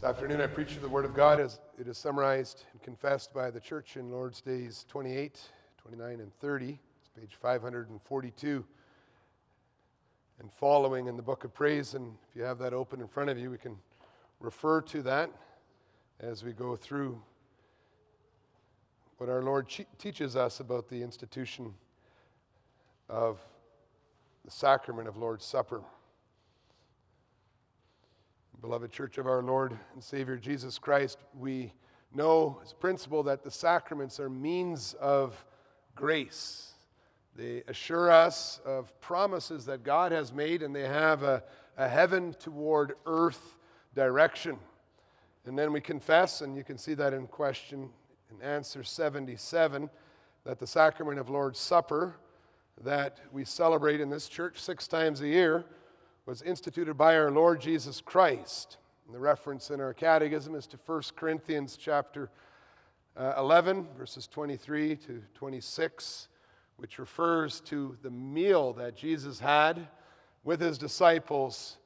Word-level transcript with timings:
This 0.00 0.08
afternoon, 0.08 0.40
I 0.40 0.46
preach 0.46 0.74
you 0.74 0.80
the 0.80 0.88
Word 0.88 1.04
of 1.04 1.12
God 1.12 1.40
as 1.40 1.58
it 1.76 1.88
is 1.88 1.98
summarized 1.98 2.62
and 2.72 2.80
confessed 2.80 3.34
by 3.34 3.50
the 3.50 3.58
church 3.58 3.96
in 3.96 4.12
Lord's 4.12 4.40
Days 4.40 4.86
28, 4.88 5.40
29, 5.76 6.20
and 6.20 6.32
30. 6.38 6.78
It's 7.00 7.10
page 7.18 7.36
542 7.42 8.64
and 10.38 10.52
following 10.52 11.08
in 11.08 11.16
the 11.16 11.22
book 11.22 11.42
of 11.42 11.52
praise. 11.52 11.94
And 11.94 12.12
if 12.30 12.36
you 12.36 12.44
have 12.44 12.58
that 12.58 12.72
open 12.72 13.00
in 13.00 13.08
front 13.08 13.28
of 13.28 13.40
you, 13.40 13.50
we 13.50 13.58
can 13.58 13.76
refer 14.38 14.80
to 14.82 15.02
that 15.02 15.32
as 16.20 16.44
we 16.44 16.52
go 16.52 16.76
through 16.76 17.20
what 19.16 19.28
our 19.28 19.42
Lord 19.42 19.66
teaches 19.98 20.36
us 20.36 20.60
about 20.60 20.88
the 20.88 21.02
institution 21.02 21.74
of 23.08 23.40
the 24.44 24.50
sacrament 24.52 25.08
of 25.08 25.16
Lord's 25.16 25.44
Supper. 25.44 25.82
Beloved 28.60 28.90
Church 28.90 29.18
of 29.18 29.28
our 29.28 29.40
Lord 29.40 29.78
and 29.94 30.02
Savior 30.02 30.36
Jesus 30.36 30.80
Christ, 30.80 31.18
we 31.32 31.72
know 32.12 32.58
as 32.60 32.72
a 32.72 32.74
principle 32.74 33.22
that 33.22 33.44
the 33.44 33.52
sacraments 33.52 34.18
are 34.18 34.28
means 34.28 34.94
of 34.94 35.44
grace. 35.94 36.72
They 37.36 37.62
assure 37.68 38.10
us 38.10 38.60
of 38.64 39.00
promises 39.00 39.64
that 39.66 39.84
God 39.84 40.10
has 40.10 40.32
made, 40.32 40.64
and 40.64 40.74
they 40.74 40.88
have 40.88 41.22
a, 41.22 41.44
a 41.76 41.88
heaven 41.88 42.34
toward 42.34 42.94
earth 43.06 43.54
direction. 43.94 44.58
And 45.46 45.56
then 45.56 45.72
we 45.72 45.80
confess, 45.80 46.40
and 46.40 46.56
you 46.56 46.64
can 46.64 46.78
see 46.78 46.94
that 46.94 47.14
in 47.14 47.28
question 47.28 47.88
and 48.28 48.42
answer 48.42 48.82
77, 48.82 49.88
that 50.44 50.58
the 50.58 50.66
sacrament 50.66 51.20
of 51.20 51.30
Lord's 51.30 51.60
Supper 51.60 52.16
that 52.82 53.20
we 53.30 53.44
celebrate 53.44 54.00
in 54.00 54.10
this 54.10 54.28
church 54.28 54.60
six 54.60 54.88
times 54.88 55.20
a 55.20 55.28
year 55.28 55.64
was 56.28 56.42
instituted 56.42 56.92
by 56.92 57.16
our 57.16 57.30
Lord 57.30 57.58
Jesus 57.58 58.02
Christ. 58.02 58.76
And 59.06 59.14
the 59.14 59.18
reference 59.18 59.70
in 59.70 59.80
our 59.80 59.94
catechism 59.94 60.54
is 60.54 60.66
to 60.66 60.78
1 60.84 61.02
Corinthians 61.16 61.78
chapter 61.80 62.28
uh, 63.16 63.32
11, 63.38 63.86
verses 63.96 64.26
23 64.26 64.94
to 64.96 65.22
26, 65.32 66.28
which 66.76 66.98
refers 66.98 67.60
to 67.62 67.96
the 68.02 68.10
meal 68.10 68.74
that 68.74 68.94
Jesus 68.94 69.40
had 69.40 69.88
with 70.44 70.60
his 70.60 70.76
disciples. 70.76 71.78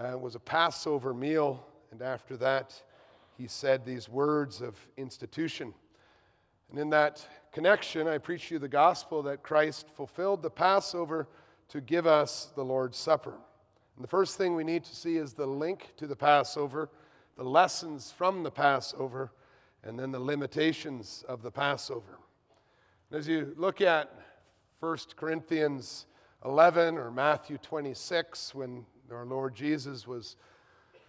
Uh, 0.00 0.12
it 0.12 0.20
was 0.20 0.34
a 0.34 0.40
Passover 0.40 1.12
meal, 1.12 1.62
and 1.90 2.00
after 2.00 2.38
that, 2.38 2.82
he 3.36 3.46
said 3.46 3.84
these 3.84 4.08
words 4.08 4.62
of 4.62 4.76
institution. 4.96 5.74
And 6.70 6.78
in 6.78 6.88
that 6.88 7.22
connection, 7.52 8.08
I 8.08 8.16
preach 8.16 8.50
you 8.50 8.58
the 8.58 8.66
gospel 8.66 9.22
that 9.24 9.42
Christ 9.42 9.90
fulfilled 9.90 10.40
the 10.40 10.48
Passover 10.48 11.28
to 11.68 11.82
give 11.82 12.06
us 12.06 12.48
the 12.56 12.64
Lord's 12.64 12.96
Supper. 12.96 13.34
And 14.00 14.04
the 14.06 14.08
first 14.08 14.38
thing 14.38 14.56
we 14.56 14.64
need 14.64 14.84
to 14.84 14.96
see 14.96 15.18
is 15.18 15.34
the 15.34 15.44
link 15.44 15.92
to 15.98 16.06
the 16.06 16.16
Passover, 16.16 16.88
the 17.36 17.44
lessons 17.44 18.10
from 18.10 18.42
the 18.42 18.50
Passover, 18.50 19.30
and 19.84 19.98
then 19.98 20.10
the 20.10 20.18
limitations 20.18 21.22
of 21.28 21.42
the 21.42 21.50
Passover. 21.50 22.18
And 23.10 23.18
as 23.18 23.28
you 23.28 23.52
look 23.58 23.82
at 23.82 24.10
1 24.78 24.96
Corinthians 25.16 26.06
11 26.46 26.96
or 26.96 27.10
Matthew 27.10 27.58
26, 27.58 28.54
when 28.54 28.86
our 29.12 29.26
Lord 29.26 29.54
Jesus 29.54 30.06
was 30.06 30.36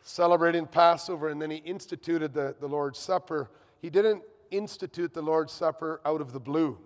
celebrating 0.04 0.66
Passover 0.66 1.30
and 1.30 1.42
then 1.42 1.50
he 1.50 1.60
instituted 1.60 2.34
the, 2.34 2.58
the 2.60 2.68
Lord's 2.68 3.00
Supper, 3.00 3.50
he 3.80 3.90
didn't 3.90 4.22
institute 4.50 5.14
the 5.14 5.22
Lord's 5.22 5.54
Supper 5.54 6.02
out 6.04 6.20
of 6.20 6.34
the 6.34 6.42
blue. 6.42 6.78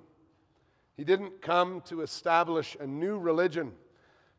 He 0.98 1.04
didn't 1.04 1.42
come 1.42 1.82
to 1.86 2.02
establish 2.02 2.78
a 2.80 2.86
new 2.86 3.18
religion 3.18 3.72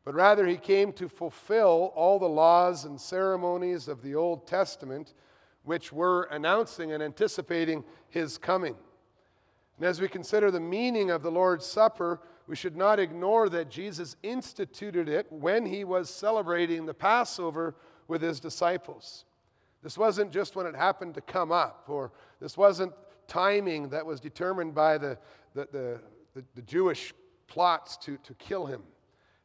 but 0.07 0.15
rather 0.15 0.47
he 0.47 0.57
came 0.57 0.93
to 0.93 1.09
fulfill 1.09 1.93
all 1.97 2.21
the 2.21 2.29
laws 2.29 2.85
and 2.85 2.99
ceremonies 2.99 3.89
of 3.89 4.03
the 4.03 4.15
Old 4.15 4.47
Testament, 4.47 5.15
which 5.65 5.93
were 5.93 6.29
announcing 6.31 6.93
and 6.93 7.03
anticipating 7.03 7.83
his 8.09 8.39
coming. 8.39 8.77
And 9.77 9.84
as 9.84 10.00
we 10.00 10.06
consider 10.06 10.53
the 10.53 10.61
meaning 10.61 11.11
of 11.11 11.25
the 11.25 11.33
Lord's 11.33 11.67
Supper, 11.67 12.21
we 12.47 12.55
should 12.55 12.77
not 12.77 13.00
ignore 13.00 13.49
that 13.49 13.69
Jesus 13.69 14.15
instituted 14.22 15.09
it 15.09 15.27
when 15.28 15.67
he 15.67 15.83
was 15.83 16.09
celebrating 16.09 16.87
the 16.87 16.94
Passover 16.94 17.75
with 18.06 18.23
his 18.23 18.38
disciples. 18.38 19.25
This 19.83 19.99
wasn't 19.99 20.31
just 20.31 20.55
when 20.55 20.67
it 20.67 20.77
happened 20.77 21.15
to 21.15 21.21
come 21.21 21.50
up, 21.50 21.87
or 21.88 22.12
this 22.41 22.56
wasn't 22.56 22.93
timing 23.27 23.88
that 23.88 24.06
was 24.06 24.21
determined 24.21 24.73
by 24.73 24.99
the, 24.99 25.19
the, 25.55 25.67
the, 25.73 26.00
the, 26.34 26.44
the 26.55 26.62
Jewish 26.62 27.12
plots 27.49 27.97
to, 27.97 28.17
to 28.19 28.34
kill 28.34 28.67
him. 28.67 28.84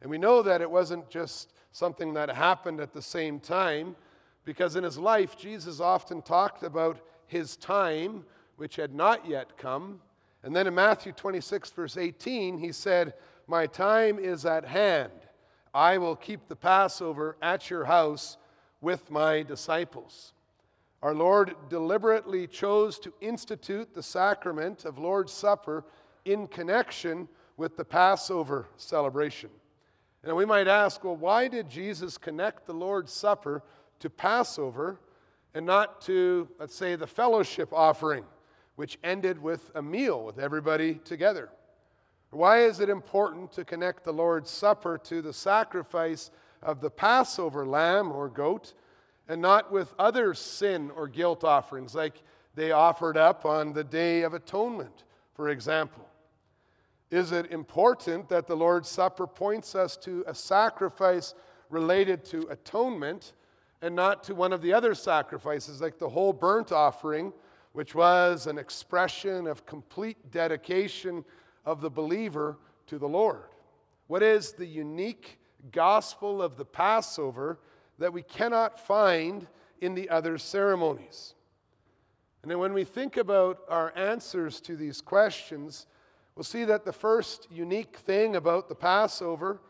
And 0.02 0.10
we 0.10 0.18
know 0.18 0.42
that 0.42 0.62
it 0.62 0.70
wasn't 0.70 1.10
just 1.10 1.54
something 1.72 2.14
that 2.16 2.30
happened 2.30 2.80
at 2.80 2.94
the 2.94 3.02
same 3.02 3.40
time, 3.40 3.96
because 4.44 4.76
in 4.76 4.84
his 4.84 4.98
life, 4.98 5.38
Jesus 5.38 5.80
often 5.80 6.22
talked 6.22 6.64
about 6.64 7.00
his 7.28 7.56
time, 7.56 8.26
which 8.58 8.76
had 8.76 8.94
not 8.94 9.28
yet 9.28 9.58
come. 9.58 10.02
And 10.44 10.56
then 10.56 10.68
in 10.68 10.74
Matthew 10.74 11.12
26, 11.12 11.72
verse 11.72 11.98
18, 11.98 12.58
he 12.58 12.72
said, 12.72 13.14
My 13.48 13.68
time 13.68 14.18
is 14.18 14.46
at 14.46 14.66
hand. 14.66 15.12
I 15.74 15.98
will 15.98 16.16
keep 16.16 16.48
the 16.48 16.56
Passover 16.56 17.38
at 17.42 17.70
your 17.70 17.86
house 17.86 18.38
with 18.82 19.10
my 19.12 19.44
disciples. 19.44 20.34
Our 21.04 21.14
Lord 21.14 21.56
deliberately 21.70 22.48
chose 22.48 23.00
to 23.00 23.14
institute 23.22 23.94
the 23.94 24.04
sacrament 24.04 24.86
of 24.86 24.98
Lord's 24.98 25.32
Supper 25.32 25.86
in 26.26 26.48
connection 26.48 27.28
with 27.58 27.78
the 27.78 27.86
Passover 27.86 28.68
celebration. 28.78 29.50
And 30.24 30.36
we 30.36 30.46
might 30.46 30.68
ask, 30.68 31.04
well, 31.04 31.16
why 31.16 31.48
did 31.48 31.70
Jesus 31.70 32.18
connect 32.18 32.66
the 32.66 32.74
Lord's 32.74 33.12
Supper 33.12 33.64
to 34.00 34.10
Passover 34.10 35.00
and 35.54 35.66
not 35.66 36.02
to, 36.02 36.48
let's 36.60 36.76
say, 36.76 36.96
the 36.96 37.08
fellowship 37.08 37.74
offering, 37.74 38.24
which 38.76 39.00
ended 39.04 39.42
with 39.42 39.72
a 39.74 39.82
meal 39.82 40.24
with 40.24 40.38
everybody 40.38 40.96
together? 40.96 41.50
Why 42.30 42.64
is 42.64 42.80
it 42.80 42.90
important 42.90 43.52
to 43.54 43.66
connect 43.66 44.04
the 44.04 44.14
Lord's 44.14 44.50
Supper 44.50 44.98
to 45.06 45.22
the 45.22 45.34
sacrifice 45.34 46.32
of 46.62 46.82
the 46.82 46.90
Passover 46.92 47.66
lamb 47.66 48.12
or 48.12 48.30
goat 48.30 48.74
and 49.28 49.42
not 49.42 49.72
with 49.72 49.94
other 49.98 50.34
sin 50.34 50.92
or 50.96 51.08
guilt 51.08 51.44
offerings 51.44 51.96
like 51.96 52.22
they 52.54 52.72
offered 52.72 53.18
up 53.18 53.46
on 53.46 53.74
the 53.74 53.84
Day 53.84 54.22
of 54.22 54.34
Atonement, 54.34 55.04
for 55.34 55.50
example? 55.50 56.08
Is 57.12 57.34
it 57.34 57.52
important 57.52 58.30
that 58.30 58.48
the 58.48 58.56
Lord's 58.56 58.90
Supper 58.90 59.28
points 59.28 59.76
us 59.76 59.98
to 59.98 60.24
a 60.26 60.34
sacrifice 60.34 61.36
related 61.70 62.24
to 62.26 62.48
atonement 62.50 63.34
and 63.82 63.94
not 63.96 64.24
to 64.24 64.36
one 64.36 64.54
of 64.54 64.62
the 64.62 64.72
other 64.72 64.96
sacrifices, 64.96 65.82
like 65.82 66.00
the 66.00 66.10
whole 66.10 66.32
burnt 66.32 66.72
offering, 66.72 67.34
which 67.74 67.94
was 67.94 68.48
an 68.48 68.58
expression 68.58 69.46
of 69.46 69.66
complete 69.66 70.32
dedication 70.32 71.26
of 71.66 71.82
the 71.82 71.90
believer 71.90 72.58
to 72.88 72.98
the 72.98 73.08
Lord? 73.08 73.50
What 74.08 74.24
is 74.24 74.54
the 74.54 74.66
unique 74.66 75.38
gospel 75.72 76.42
of 76.42 76.58
the 76.58 76.66
Passover 76.66 77.60
that 78.00 78.14
we 78.14 78.24
cannot 78.24 78.80
find 78.80 79.48
in 79.82 79.96
the 79.96 80.10
other 80.10 80.38
ceremonies? 80.38 81.34
And 82.42 82.50
then 82.50 82.60
when 82.60 82.74
we 82.74 82.84
think 82.84 83.18
about 83.18 83.60
our 83.70 83.94
answers 83.98 84.62
to 84.62 84.76
these 84.76 85.02
questions, 85.02 85.88
we'll 86.42 86.46
see 86.46 86.66
that 86.66 86.86
the 86.86 86.92
first 86.92 87.48
unique 87.52 87.98
thing 87.98 88.36
about 88.36 88.68
the 88.68 88.74
Passover 88.74 89.62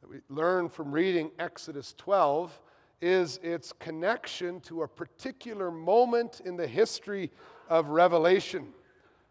that 0.00 0.08
we 0.08 0.18
learn 0.28 0.68
from 0.68 0.92
reading 0.92 1.28
Exodus 1.40 1.92
12 1.98 2.56
is 3.00 3.40
its 3.42 3.72
connection 3.72 4.60
to 4.60 4.84
a 4.84 4.86
particular 4.86 5.72
moment 5.72 6.40
in 6.44 6.56
the 6.56 6.68
history 6.68 7.32
of 7.68 7.88
Revelation, 7.88 8.68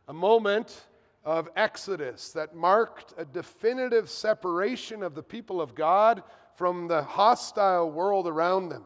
a 0.09 0.13
moment 0.13 0.87
of 1.23 1.47
Exodus 1.55 2.33
that 2.33 2.53
marked 2.53 3.13
a 3.17 3.23
definitive 3.23 4.09
separation 4.09 5.03
of 5.03 5.15
the 5.15 5.23
people 5.23 5.61
of 5.61 5.73
God 5.73 6.21
from 6.57 6.89
the 6.89 7.01
hostile 7.01 7.89
world 7.89 8.27
around 8.27 8.67
them. 8.67 8.83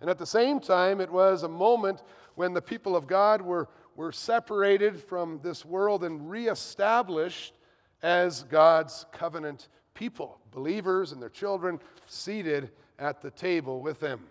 And 0.00 0.10
at 0.10 0.18
the 0.18 0.26
same 0.26 0.58
time, 0.58 1.00
it 1.00 1.12
was 1.12 1.44
a 1.44 1.48
moment 1.48 2.02
when 2.34 2.54
the 2.54 2.60
people 2.60 2.96
of 2.96 3.06
God 3.06 3.40
were 3.40 3.68
were 4.00 4.12
separated 4.12 4.98
from 4.98 5.38
this 5.42 5.62
world 5.62 6.04
and 6.04 6.30
reestablished 6.30 7.52
as 8.02 8.44
God's 8.44 9.04
covenant 9.12 9.68
people, 9.92 10.40
believers 10.52 11.12
and 11.12 11.20
their 11.20 11.28
children 11.28 11.78
seated 12.06 12.70
at 12.98 13.20
the 13.20 13.30
table 13.30 13.82
with 13.82 14.00
them. 14.00 14.22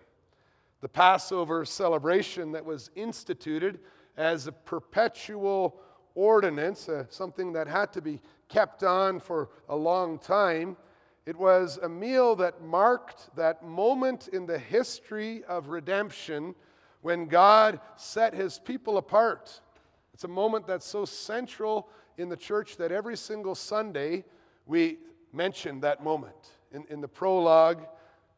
The 0.80 0.88
Passover 0.88 1.64
celebration 1.64 2.50
that 2.50 2.64
was 2.64 2.90
instituted 2.96 3.78
as 4.16 4.48
a 4.48 4.52
perpetual 4.52 5.80
ordinance, 6.16 6.88
uh, 6.88 7.04
something 7.08 7.52
that 7.52 7.68
had 7.68 7.92
to 7.92 8.02
be 8.02 8.20
kept 8.48 8.82
on 8.82 9.20
for 9.20 9.50
a 9.68 9.76
long 9.76 10.18
time. 10.18 10.76
It 11.26 11.36
was 11.36 11.78
a 11.80 11.88
meal 11.88 12.34
that 12.34 12.60
marked 12.60 13.36
that 13.36 13.64
moment 13.64 14.26
in 14.32 14.46
the 14.46 14.58
history 14.58 15.44
of 15.44 15.68
redemption 15.68 16.56
when 17.02 17.26
God 17.26 17.80
set 17.96 18.34
his 18.34 18.58
people 18.58 18.98
apart. 18.98 19.60
It's 20.14 20.24
a 20.24 20.28
moment 20.28 20.66
that's 20.66 20.86
so 20.86 21.04
central 21.04 21.88
in 22.18 22.28
the 22.28 22.36
church 22.36 22.76
that 22.76 22.92
every 22.92 23.16
single 23.16 23.54
Sunday 23.54 24.24
we 24.66 24.98
mention 25.32 25.80
that 25.80 26.02
moment 26.02 26.50
in, 26.72 26.84
in 26.90 27.00
the 27.00 27.08
prologue, 27.08 27.78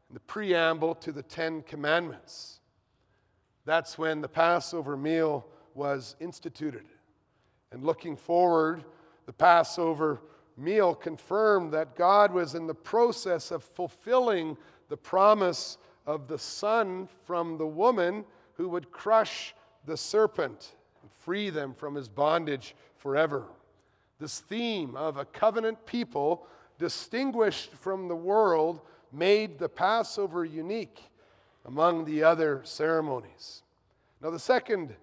in 0.09 0.15
the 0.15 0.21
preamble 0.21 0.95
to 0.97 1.13
the 1.13 1.23
Ten 1.23 1.63
Commandments. 1.63 2.61
That's 3.65 3.99
when 3.99 4.21
the 4.21 4.29
Passover 4.29 4.97
meal 4.97 5.47
was 5.75 6.17
instituted. 6.21 6.85
And 7.71 7.85
looking 7.85 8.17
forward, 8.17 8.85
the 9.27 9.33
Passover 9.33 10.21
meal 10.57 10.95
confirmed 10.95 11.73
that 11.73 11.97
God 11.97 12.33
was 12.33 12.55
in 12.55 12.67
the 12.67 12.75
process 12.75 13.51
of 13.51 13.65
fulfilling 13.65 14.57
the 14.89 14.97
promise 14.97 15.79
of 16.07 16.29
the 16.29 16.39
Son 16.39 17.09
from 17.25 17.57
the 17.57 17.67
woman 17.67 18.25
who 18.63 18.69
would 18.69 18.93
crush 18.93 19.57
the 19.87 19.97
serpent 19.97 20.77
and 21.03 21.11
free 21.11 21.51
them 21.51 21.75
from 21.75 21.97
his 21.97 22.09
bondage 22.09 22.77
forever. 22.97 23.47
This 24.21 24.39
theme 24.39 24.95
of 24.95 25.17
a 25.17 25.25
covenant 25.25 25.85
people 25.85 26.47
distinguished 26.79 27.73
from 27.73 28.07
the 28.07 28.15
world 28.15 28.81
made 29.11 29.59
the 29.59 29.69
Passover 29.69 30.45
unique 30.45 31.03
among 31.65 32.05
the 32.05 32.23
other 32.23 32.61
ceremonies. 32.63 33.65
Now, 34.21 34.31
the 34.31 34.39
second 34.39 34.95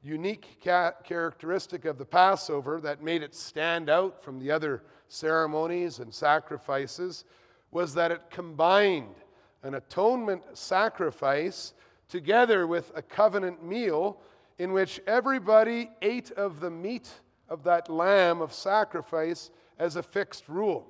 unique 0.00 0.60
ca- 0.62 0.92
characteristic 1.02 1.86
of 1.86 1.98
the 1.98 2.04
Passover 2.04 2.80
that 2.82 3.02
made 3.02 3.24
it 3.24 3.34
stand 3.34 3.90
out 3.90 4.22
from 4.22 4.38
the 4.38 4.52
other 4.52 4.84
ceremonies 5.08 5.98
and 5.98 6.14
sacrifices 6.14 7.24
was 7.72 7.94
that 7.94 8.12
it 8.12 8.30
combined 8.30 9.16
an 9.64 9.74
atonement 9.74 10.44
sacrifice 10.56 11.74
together 12.08 12.66
with 12.66 12.90
a 12.94 13.02
covenant 13.02 13.64
meal 13.64 14.18
in 14.58 14.72
which 14.72 15.00
everybody 15.06 15.90
ate 16.02 16.30
of 16.32 16.60
the 16.60 16.70
meat 16.70 17.08
of 17.48 17.62
that 17.64 17.88
lamb 17.88 18.40
of 18.40 18.52
sacrifice 18.52 19.50
as 19.78 19.96
a 19.96 20.02
fixed 20.02 20.48
rule. 20.48 20.86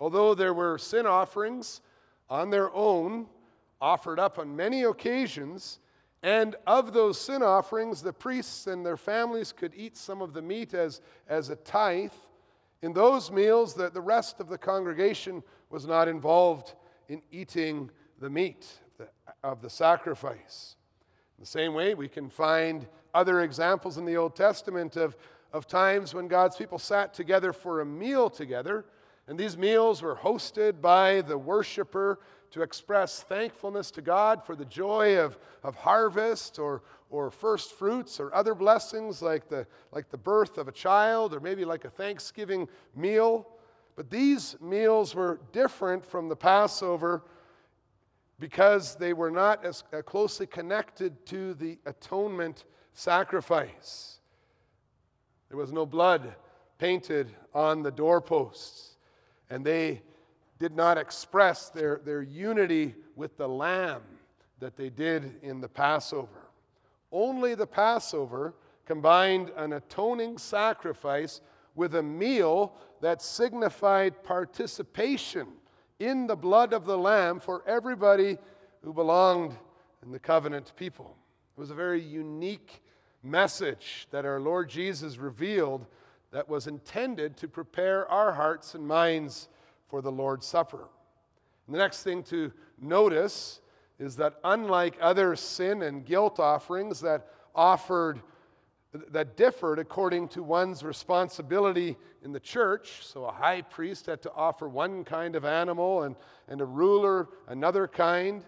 Although 0.00 0.34
there 0.34 0.54
were 0.54 0.78
sin 0.78 1.06
offerings 1.06 1.80
on 2.28 2.50
their 2.50 2.74
own, 2.74 3.26
offered 3.80 4.18
up 4.18 4.38
on 4.38 4.56
many 4.56 4.82
occasions, 4.82 5.78
and 6.22 6.56
of 6.66 6.92
those 6.92 7.20
sin 7.20 7.42
offerings, 7.42 8.02
the 8.02 8.12
priests 8.12 8.66
and 8.66 8.84
their 8.84 8.96
families 8.96 9.52
could 9.52 9.72
eat 9.76 9.96
some 9.96 10.22
of 10.22 10.32
the 10.32 10.42
meat 10.42 10.72
as, 10.72 11.00
as 11.28 11.50
a 11.50 11.56
tithe. 11.56 12.12
In 12.80 12.92
those 12.92 13.30
meals, 13.30 13.74
the, 13.74 13.90
the 13.90 14.00
rest 14.00 14.40
of 14.40 14.48
the 14.48 14.58
congregation 14.58 15.42
was 15.70 15.86
not 15.86 16.08
involved 16.08 16.74
in 17.08 17.22
eating 17.30 17.90
the 18.20 18.30
meat 18.30 18.66
the, 19.02 19.48
of 19.48 19.60
the 19.62 19.70
sacrifice. 19.70 20.76
In 21.38 21.42
the 21.42 21.46
same 21.46 21.74
way, 21.74 21.94
we 21.94 22.08
can 22.08 22.28
find 22.28 22.86
other 23.14 23.42
examples 23.42 23.98
in 23.98 24.04
the 24.04 24.16
Old 24.16 24.36
Testament 24.36 24.96
of, 24.96 25.16
of 25.52 25.66
times 25.66 26.14
when 26.14 26.28
God's 26.28 26.56
people 26.56 26.78
sat 26.78 27.12
together 27.12 27.52
for 27.52 27.80
a 27.80 27.84
meal 27.84 28.30
together, 28.30 28.84
and 29.26 29.38
these 29.38 29.56
meals 29.56 30.02
were 30.02 30.16
hosted 30.16 30.80
by 30.80 31.20
the 31.22 31.36
worshiper 31.38 32.20
to 32.50 32.62
express 32.62 33.22
thankfulness 33.22 33.90
to 33.92 34.02
God 34.02 34.44
for 34.44 34.54
the 34.54 34.64
joy 34.64 35.18
of, 35.18 35.38
of 35.62 35.74
harvest 35.74 36.58
or, 36.58 36.82
or 37.08 37.30
first 37.30 37.72
fruits 37.72 38.20
or 38.20 38.34
other 38.34 38.54
blessings 38.54 39.22
like 39.22 39.48
the, 39.48 39.66
like 39.90 40.10
the 40.10 40.18
birth 40.18 40.58
of 40.58 40.68
a 40.68 40.72
child 40.72 41.32
or 41.32 41.40
maybe 41.40 41.64
like 41.64 41.86
a 41.86 41.90
Thanksgiving 41.90 42.68
meal. 42.94 43.48
But 43.96 44.10
these 44.10 44.56
meals 44.60 45.14
were 45.14 45.40
different 45.52 46.04
from 46.04 46.28
the 46.28 46.36
Passover 46.36 47.22
because 48.42 48.96
they 48.96 49.12
were 49.12 49.30
not 49.30 49.64
as 49.64 49.84
uh, 49.92 50.02
closely 50.02 50.48
connected 50.48 51.24
to 51.24 51.54
the 51.54 51.78
atonement 51.86 52.64
sacrifice. 52.92 54.18
There 55.48 55.56
was 55.56 55.70
no 55.70 55.86
blood 55.86 56.34
painted 56.76 57.30
on 57.54 57.84
the 57.84 57.92
doorposts, 57.92 58.96
and 59.48 59.64
they 59.64 60.02
did 60.58 60.74
not 60.74 60.98
express 60.98 61.70
their, 61.70 62.00
their 62.04 62.20
unity 62.22 62.96
with 63.14 63.36
the 63.36 63.48
lamb 63.48 64.02
that 64.58 64.76
they 64.76 64.90
did 64.90 65.36
in 65.42 65.60
the 65.60 65.68
Passover. 65.68 66.48
Only 67.12 67.54
the 67.54 67.68
Passover 67.68 68.54
combined 68.86 69.52
an 69.56 69.74
atoning 69.74 70.36
sacrifice 70.36 71.42
with 71.76 71.94
a 71.94 72.02
meal 72.02 72.74
that 73.02 73.22
signified 73.22 74.24
participation 74.24 75.46
in 75.98 76.26
the 76.26 76.36
blood 76.36 76.72
of 76.72 76.84
the 76.84 76.98
Lamb 76.98 77.40
for 77.40 77.62
everybody 77.66 78.38
who 78.82 78.92
belonged 78.92 79.56
in 80.04 80.10
the 80.12 80.18
covenant 80.18 80.72
people. 80.76 81.16
It 81.56 81.60
was 81.60 81.70
a 81.70 81.74
very 81.74 82.00
unique 82.00 82.82
message 83.22 84.06
that 84.10 84.24
our 84.24 84.40
Lord 84.40 84.68
Jesus 84.68 85.16
revealed 85.16 85.86
that 86.32 86.48
was 86.48 86.66
intended 86.66 87.36
to 87.36 87.48
prepare 87.48 88.10
our 88.10 88.32
hearts 88.32 88.74
and 88.74 88.86
minds 88.86 89.48
for 89.88 90.00
the 90.00 90.10
Lord's 90.10 90.46
Supper. 90.46 90.88
And 91.66 91.74
the 91.74 91.78
next 91.78 92.02
thing 92.02 92.22
to 92.24 92.52
notice 92.80 93.60
is 93.98 94.16
that 94.16 94.38
unlike 94.42 94.96
other 95.00 95.36
sin 95.36 95.82
and 95.82 96.04
guilt 96.04 96.40
offerings 96.40 97.00
that 97.00 97.28
offered 97.54 98.20
that 99.10 99.36
differed 99.36 99.78
according 99.78 100.28
to 100.28 100.42
one's 100.42 100.82
responsibility 100.82 101.96
in 102.22 102.32
the 102.32 102.40
church. 102.40 103.00
So, 103.02 103.24
a 103.24 103.32
high 103.32 103.62
priest 103.62 104.06
had 104.06 104.20
to 104.22 104.32
offer 104.32 104.68
one 104.68 105.04
kind 105.04 105.34
of 105.34 105.44
animal, 105.44 106.02
and, 106.02 106.14
and 106.48 106.60
a 106.60 106.66
ruler 106.66 107.28
another 107.48 107.88
kind. 107.88 108.44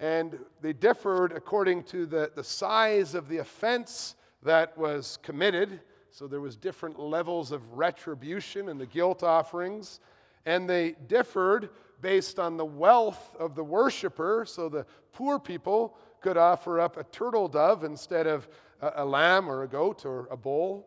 And 0.00 0.38
they 0.60 0.72
differed 0.72 1.32
according 1.32 1.84
to 1.84 2.06
the, 2.06 2.32
the 2.34 2.42
size 2.42 3.14
of 3.14 3.28
the 3.28 3.38
offense 3.38 4.16
that 4.42 4.76
was 4.76 5.18
committed. 5.22 5.80
So, 6.10 6.26
there 6.26 6.40
was 6.40 6.56
different 6.56 6.98
levels 6.98 7.52
of 7.52 7.72
retribution 7.72 8.68
in 8.68 8.78
the 8.78 8.86
guilt 8.86 9.22
offerings 9.22 10.00
and 10.46 10.68
they 10.68 10.94
differed 11.06 11.70
based 12.00 12.38
on 12.38 12.56
the 12.56 12.64
wealth 12.64 13.34
of 13.38 13.54
the 13.54 13.62
worshiper. 13.62 14.44
So 14.46 14.68
the 14.68 14.86
poor 15.12 15.38
people 15.38 15.96
could 16.22 16.36
offer 16.36 16.80
up 16.80 16.96
a 16.96 17.04
turtle 17.04 17.48
dove 17.48 17.84
instead 17.84 18.26
of 18.26 18.48
a, 18.80 18.92
a 18.96 19.04
lamb 19.04 19.50
or 19.50 19.64
a 19.64 19.68
goat 19.68 20.06
or 20.06 20.28
a 20.30 20.36
bull. 20.36 20.86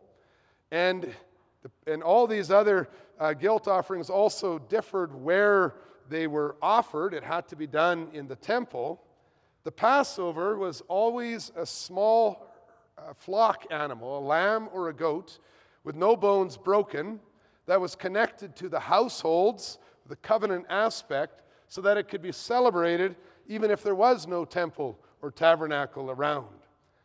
And, 0.70 1.14
the, 1.62 1.92
and 1.92 2.02
all 2.02 2.26
these 2.26 2.50
other 2.50 2.88
uh, 3.20 3.34
guilt 3.34 3.68
offerings 3.68 4.10
also 4.10 4.58
differed 4.58 5.14
where 5.14 5.74
they 6.08 6.26
were 6.26 6.56
offered. 6.62 7.14
It 7.14 7.22
had 7.22 7.46
to 7.48 7.56
be 7.56 7.66
done 7.66 8.08
in 8.12 8.26
the 8.26 8.36
temple. 8.36 9.02
The 9.64 9.72
Passover 9.72 10.56
was 10.56 10.82
always 10.88 11.52
a 11.56 11.66
small 11.66 12.46
uh, 12.96 13.12
flock 13.12 13.66
animal, 13.70 14.18
a 14.18 14.20
lamb 14.20 14.68
or 14.72 14.88
a 14.88 14.94
goat, 14.94 15.38
with 15.84 15.96
no 15.96 16.16
bones 16.16 16.56
broken 16.56 17.20
that 17.66 17.80
was 17.80 17.94
connected 17.94 18.56
to 18.56 18.68
the 18.68 18.80
households, 18.80 19.78
the 20.08 20.16
covenant 20.16 20.66
aspect, 20.70 21.42
so 21.68 21.80
that 21.80 21.96
it 21.96 22.08
could 22.08 22.22
be 22.22 22.32
celebrated 22.32 23.16
even 23.48 23.70
if 23.70 23.82
there 23.82 23.94
was 23.94 24.26
no 24.26 24.44
temple 24.44 24.98
or 25.26 25.32
tabernacle 25.32 26.08
around. 26.08 26.46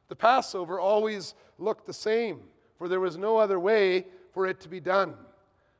The 0.07 0.15
Passover 0.15 0.79
always 0.79 1.33
looked 1.57 1.87
the 1.87 1.93
same, 1.93 2.41
for 2.77 2.87
there 2.87 2.99
was 2.99 3.17
no 3.17 3.37
other 3.37 3.59
way 3.59 4.05
for 4.31 4.45
it 4.45 4.59
to 4.59 4.69
be 4.69 4.79
done. 4.79 5.15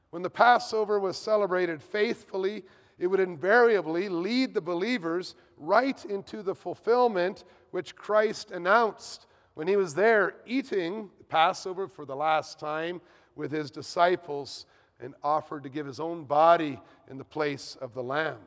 When 0.10 0.24
the 0.24 0.30
Passover 0.30 1.00
was 1.00 1.18
celebrated 1.18 1.84
faithfully, 1.84 2.64
it 2.98 3.06
would 3.06 3.20
invariably 3.20 4.10
lead 4.10 4.56
the 4.56 4.62
believers 4.62 5.36
right 5.56 6.04
into 6.06 6.42
the 6.42 6.56
fulfillment 6.56 7.44
which 7.70 7.96
Christ 7.96 8.50
announced 8.50 9.28
when 9.54 9.68
he 9.68 9.76
was 9.76 9.94
there 9.94 10.34
eating 10.48 11.12
the 11.20 11.24
Passover 11.24 11.88
for 11.88 12.06
the 12.06 12.16
last 12.16 12.60
time 12.60 13.02
with 13.36 13.52
his 13.52 13.70
disciples 13.70 14.66
and 15.00 15.14
offered 15.24 15.62
to 15.62 15.70
give 15.70 15.86
his 15.86 16.00
own 16.00 16.24
body 16.24 16.80
in 17.08 17.20
the 17.20 17.24
place 17.24 17.78
of 17.80 17.94
the 17.94 18.04
Lamb. 18.04 18.40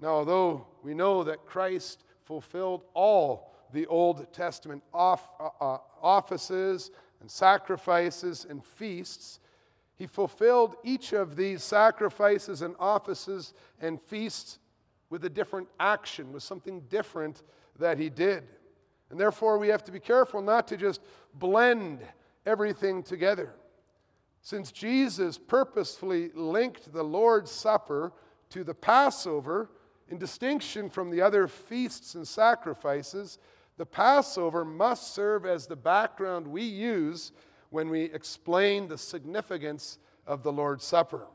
Now, 0.00 0.08
although 0.08 0.66
we 0.82 0.92
know 0.92 1.22
that 1.22 1.46
Christ 1.46 2.02
fulfilled 2.26 2.82
all 2.92 3.54
the 3.72 3.86
Old 3.86 4.32
Testament 4.32 4.82
off, 4.92 5.28
uh, 5.40 5.48
uh, 5.60 5.78
offices 6.02 6.90
and 7.20 7.30
sacrifices 7.30 8.46
and 8.48 8.64
feasts, 8.64 9.40
he 9.96 10.06
fulfilled 10.06 10.76
each 10.84 11.12
of 11.14 11.36
these 11.36 11.62
sacrifices 11.62 12.60
and 12.60 12.74
offices 12.78 13.54
and 13.80 14.00
feasts 14.00 14.58
with 15.08 15.24
a 15.24 15.30
different 15.30 15.68
action, 15.80 16.32
with 16.32 16.42
something 16.42 16.80
different 16.90 17.42
that 17.78 17.96
he 17.96 18.10
did. 18.10 18.44
And 19.10 19.18
therefore, 19.18 19.56
we 19.56 19.68
have 19.68 19.84
to 19.84 19.92
be 19.92 20.00
careful 20.00 20.42
not 20.42 20.68
to 20.68 20.76
just 20.76 21.00
blend 21.34 22.00
everything 22.44 23.02
together. 23.02 23.54
Since 24.42 24.72
Jesus 24.72 25.38
purposefully 25.38 26.30
linked 26.34 26.92
the 26.92 27.02
Lord's 27.02 27.50
Supper 27.50 28.12
to 28.50 28.64
the 28.64 28.74
Passover, 28.74 29.70
in 30.08 30.18
distinction 30.18 30.88
from 30.88 31.10
the 31.10 31.20
other 31.20 31.48
feasts 31.48 32.14
and 32.14 32.26
sacrifices, 32.26 33.38
the 33.76 33.86
Passover 33.86 34.64
must 34.64 35.14
serve 35.14 35.44
as 35.44 35.66
the 35.66 35.76
background 35.76 36.46
we 36.46 36.62
use 36.62 37.32
when 37.70 37.90
we 37.90 38.04
explain 38.04 38.88
the 38.88 38.98
significance 38.98 39.98
of 40.26 40.42
the 40.42 40.52
Lord's 40.52 40.84
Supper. 40.84 41.26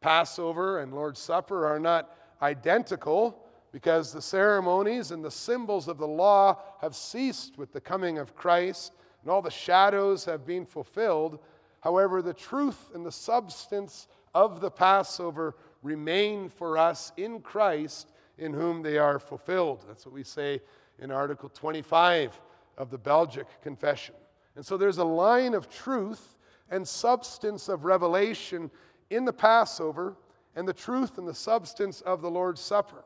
Passover 0.00 0.80
and 0.80 0.92
Lord's 0.92 1.20
Supper 1.20 1.66
are 1.66 1.78
not 1.78 2.14
identical 2.42 3.38
because 3.70 4.12
the 4.12 4.20
ceremonies 4.20 5.12
and 5.12 5.24
the 5.24 5.30
symbols 5.30 5.88
of 5.88 5.96
the 5.96 6.06
law 6.06 6.58
have 6.80 6.94
ceased 6.94 7.56
with 7.56 7.72
the 7.72 7.80
coming 7.80 8.18
of 8.18 8.34
Christ 8.34 8.92
and 9.22 9.30
all 9.30 9.40
the 9.40 9.50
shadows 9.50 10.24
have 10.24 10.44
been 10.44 10.66
fulfilled. 10.66 11.38
However, 11.80 12.20
the 12.20 12.34
truth 12.34 12.90
and 12.94 13.06
the 13.06 13.12
substance 13.12 14.08
of 14.34 14.60
the 14.60 14.70
Passover 14.70 15.54
remain 15.82 16.48
for 16.48 16.78
us 16.78 17.12
in 17.16 17.40
Christ, 17.40 18.12
in 18.38 18.52
whom 18.52 18.82
they 18.82 18.98
are 18.98 19.18
fulfilled. 19.18 19.84
That's 19.86 20.06
what 20.06 20.14
we 20.14 20.24
say 20.24 20.60
in 20.98 21.10
Article 21.10 21.48
25 21.48 22.40
of 22.78 22.90
the 22.90 22.98
Belgic 22.98 23.46
Confession. 23.62 24.14
And 24.56 24.64
so 24.64 24.76
there's 24.76 24.98
a 24.98 25.04
line 25.04 25.54
of 25.54 25.68
truth 25.68 26.36
and 26.70 26.86
substance 26.86 27.68
of 27.68 27.84
revelation 27.84 28.70
in 29.10 29.24
the 29.24 29.32
Passover 29.32 30.16
and 30.54 30.66
the 30.66 30.72
truth 30.72 31.18
and 31.18 31.26
the 31.26 31.34
substance 31.34 32.00
of 32.02 32.22
the 32.22 32.30
Lord's 32.30 32.60
Supper. 32.60 33.04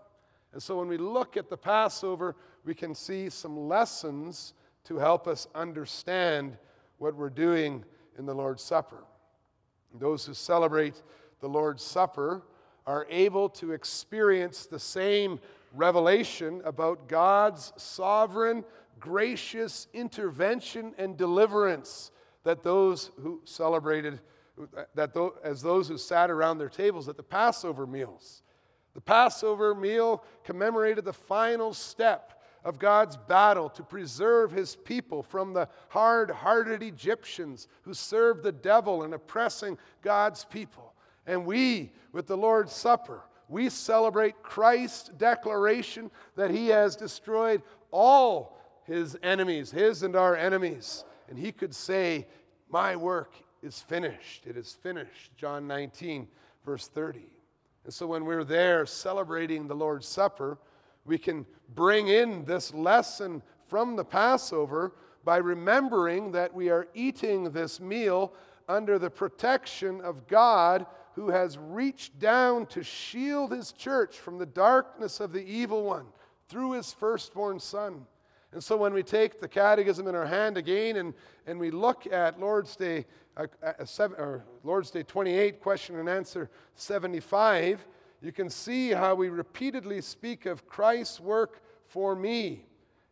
And 0.52 0.62
so 0.62 0.78
when 0.78 0.88
we 0.88 0.96
look 0.96 1.36
at 1.36 1.48
the 1.48 1.56
Passover, 1.56 2.36
we 2.64 2.74
can 2.74 2.94
see 2.94 3.28
some 3.28 3.68
lessons 3.68 4.54
to 4.84 4.96
help 4.96 5.26
us 5.26 5.48
understand 5.54 6.56
what 6.98 7.14
we're 7.14 7.30
doing 7.30 7.84
in 8.18 8.26
the 8.26 8.34
Lord's 8.34 8.62
Supper. 8.62 9.04
Those 9.98 10.26
who 10.26 10.34
celebrate 10.34 11.02
the 11.40 11.48
Lord's 11.48 11.82
Supper 11.82 12.42
are 12.86 13.06
able 13.10 13.48
to 13.48 13.72
experience 13.72 14.66
the 14.66 14.78
same 14.78 15.40
revelation 15.74 16.62
about 16.64 17.08
God's 17.08 17.72
sovereign, 17.76 18.64
gracious 19.00 19.88
intervention 19.92 20.94
and 20.98 21.16
deliverance 21.16 22.10
that 22.44 22.62
those 22.62 23.10
who 23.20 23.40
celebrated, 23.44 24.20
that 24.94 25.16
as 25.42 25.62
those 25.62 25.88
who 25.88 25.98
sat 25.98 26.30
around 26.30 26.58
their 26.58 26.68
tables 26.68 27.08
at 27.08 27.16
the 27.16 27.22
Passover 27.22 27.86
meals. 27.86 28.42
The 28.94 29.00
Passover 29.00 29.74
meal 29.74 30.24
commemorated 30.44 31.04
the 31.04 31.12
final 31.12 31.74
step 31.74 32.40
of 32.64 32.78
God's 32.78 33.16
battle 33.16 33.68
to 33.70 33.82
preserve 33.82 34.50
his 34.50 34.74
people 34.74 35.22
from 35.22 35.52
the 35.52 35.68
hard 35.88 36.30
hearted 36.30 36.82
Egyptians 36.82 37.68
who 37.82 37.94
served 37.94 38.42
the 38.42 38.52
devil 38.52 39.04
in 39.04 39.12
oppressing 39.12 39.76
God's 40.02 40.44
people. 40.44 40.94
And 41.26 41.44
we, 41.44 41.92
with 42.12 42.26
the 42.26 42.36
Lord's 42.36 42.72
Supper, 42.72 43.22
we 43.48 43.68
celebrate 43.68 44.42
Christ's 44.42 45.10
declaration 45.10 46.10
that 46.36 46.50
he 46.50 46.68
has 46.68 46.96
destroyed 46.96 47.62
all 47.90 48.58
his 48.84 49.16
enemies, 49.22 49.70
his 49.70 50.02
and 50.02 50.16
our 50.16 50.36
enemies. 50.36 51.04
And 51.28 51.38
he 51.38 51.52
could 51.52 51.74
say, 51.74 52.26
My 52.70 52.96
work 52.96 53.34
is 53.62 53.80
finished. 53.80 54.46
It 54.46 54.56
is 54.56 54.72
finished. 54.72 55.36
John 55.36 55.66
19, 55.66 56.28
verse 56.64 56.88
30. 56.88 57.26
And 57.84 57.94
so 57.94 58.06
when 58.06 58.24
we're 58.24 58.44
there 58.44 58.86
celebrating 58.86 59.66
the 59.66 59.74
Lord's 59.74 60.08
Supper, 60.08 60.58
we 61.04 61.18
can 61.18 61.46
bring 61.74 62.08
in 62.08 62.44
this 62.44 62.74
lesson 62.74 63.42
from 63.68 63.96
the 63.96 64.04
Passover 64.04 64.92
by 65.24 65.36
remembering 65.38 66.32
that 66.32 66.52
we 66.52 66.68
are 66.68 66.88
eating 66.94 67.50
this 67.50 67.80
meal 67.80 68.32
under 68.68 68.98
the 68.98 69.10
protection 69.10 70.00
of 70.00 70.26
God 70.26 70.86
who 71.16 71.30
has 71.30 71.56
reached 71.56 72.18
down 72.18 72.66
to 72.66 72.82
shield 72.82 73.50
his 73.50 73.72
church 73.72 74.18
from 74.18 74.36
the 74.36 74.44
darkness 74.44 75.18
of 75.18 75.32
the 75.32 75.42
evil 75.42 75.82
one 75.82 76.04
through 76.46 76.72
his 76.72 76.92
firstborn 76.92 77.58
son. 77.58 78.06
And 78.52 78.62
so 78.62 78.76
when 78.76 78.92
we 78.92 79.02
take 79.02 79.40
the 79.40 79.48
catechism 79.48 80.06
in 80.08 80.14
our 80.14 80.26
hand 80.26 80.58
again 80.58 80.96
and, 80.96 81.14
and 81.46 81.58
we 81.58 81.70
look 81.70 82.06
at 82.06 82.38
Lord's 82.38 82.76
Day, 82.76 83.06
uh, 83.38 83.46
uh, 83.62 83.82
seven, 83.86 84.20
or 84.20 84.44
Lord's 84.62 84.90
Day 84.90 85.04
28, 85.04 85.58
question 85.62 85.98
and 85.98 86.06
answer 86.06 86.50
75, 86.74 87.86
you 88.20 88.30
can 88.30 88.50
see 88.50 88.90
how 88.90 89.14
we 89.14 89.30
repeatedly 89.30 90.02
speak 90.02 90.44
of 90.44 90.68
Christ's 90.68 91.18
work 91.18 91.62
for 91.86 92.14
me. 92.14 92.66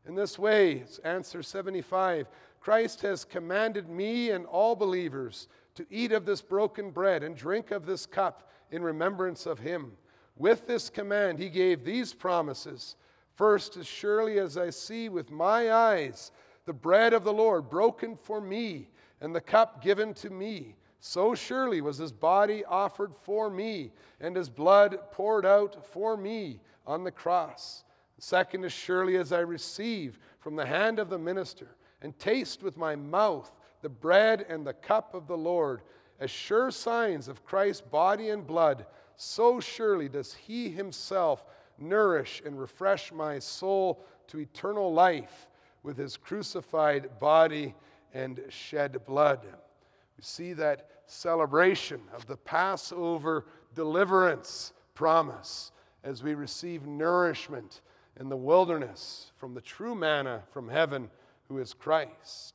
In 0.07 0.15
this 0.15 0.39
way, 0.39 0.75
it's 0.75 0.99
answer 0.99 1.43
75 1.43 2.29
Christ 2.61 3.03
has 3.03 3.27
commanded 3.27 3.91
me 3.91 4.31
and 4.31 4.47
all 4.47 4.75
believers 4.75 5.49
to 5.75 5.87
eat 5.91 6.13
of 6.13 6.25
this 6.25 6.43
broken 6.43 6.91
bread 6.91 7.23
and 7.23 7.37
drink 7.37 7.71
of 7.71 7.87
this 7.87 8.07
cup 8.07 8.51
in 8.71 8.83
remembrance 8.83 9.47
of 9.47 9.59
him. 9.59 9.93
With 10.37 10.67
this 10.67 10.91
command, 10.91 11.39
he 11.39 11.49
gave 11.49 11.85
these 11.85 12.13
promises 12.13 12.97
First, 13.35 13.77
as 13.77 13.87
surely 13.87 14.39
as 14.39 14.57
I 14.57 14.71
see 14.71 15.09
with 15.09 15.31
my 15.31 15.73
eyes 15.73 16.31
the 16.67 16.73
bread 16.73 17.13
of 17.13 17.25
the 17.25 17.33
Lord 17.33 17.69
broken 17.69 18.17
for 18.17 18.41
me 18.41 18.89
and 19.21 19.35
the 19.35 19.41
cup 19.41 19.83
given 19.83 20.15
to 20.15 20.31
me. 20.31 20.77
So 21.01 21.35
surely 21.35 21.81
was 21.81 21.99
his 21.99 22.13
body 22.13 22.65
offered 22.65 23.13
for 23.15 23.51
me, 23.51 23.93
and 24.21 24.35
his 24.35 24.49
blood 24.49 24.99
poured 25.11 25.45
out 25.45 25.85
for 25.85 26.17
me 26.17 26.61
on 26.87 27.05
the 27.05 27.11
cross. 27.11 27.85
Second, 28.19 28.65
as 28.65 28.73
surely 28.73 29.17
as 29.17 29.33
I 29.33 29.41
receive 29.41 30.19
from 30.39 30.57
the 30.57 30.65
hand 30.65 30.99
of 30.99 31.11
the 31.11 31.19
minister, 31.19 31.77
and 32.01 32.19
taste 32.19 32.63
with 32.63 32.79
my 32.79 32.97
mouth 32.97 33.51
the 33.85 33.89
bread 33.91 34.47
and 34.49 34.67
the 34.67 34.73
cup 34.73 35.15
of 35.15 35.27
the 35.29 35.37
Lord, 35.37 35.83
as 36.19 36.31
sure 36.31 36.71
signs 36.71 37.29
of 37.29 37.45
Christ's 37.45 37.83
body 37.83 38.31
and 38.31 38.47
blood, 38.47 38.87
so 39.15 39.61
surely 39.61 40.09
does 40.09 40.33
he 40.33 40.71
himself 40.71 41.45
nourish 41.79 42.43
and 42.47 42.59
refresh 42.59 43.13
my 43.13 43.39
soul 43.39 44.03
to 44.29 44.41
eternal 44.41 44.93
life 44.93 45.49
with 45.83 45.99
his 45.99 46.17
crucified 46.17 47.19
body 47.21 47.75
and 48.15 48.41
shed 48.49 49.05
blood. 49.05 49.41
We 49.45 50.23
see 50.23 50.55
that 50.55 50.89
celebration 51.07 52.01
of 52.15 52.27
the 52.27 52.39
Passover 52.39 53.45
deliverance 53.75 54.73
promise 54.95 55.73
as 56.03 56.23
we 56.23 56.35
receive 56.35 56.87
nourishment 56.87 57.83
in 58.19 58.31
the 58.31 58.37
wilderness 58.37 59.33
from 59.37 59.53
the 59.53 59.61
true 59.61 59.95
manna 59.95 60.43
from 60.53 60.71
heaven, 60.71 61.11
who 61.49 61.59
is 61.59 61.75
Christ. 61.75 62.54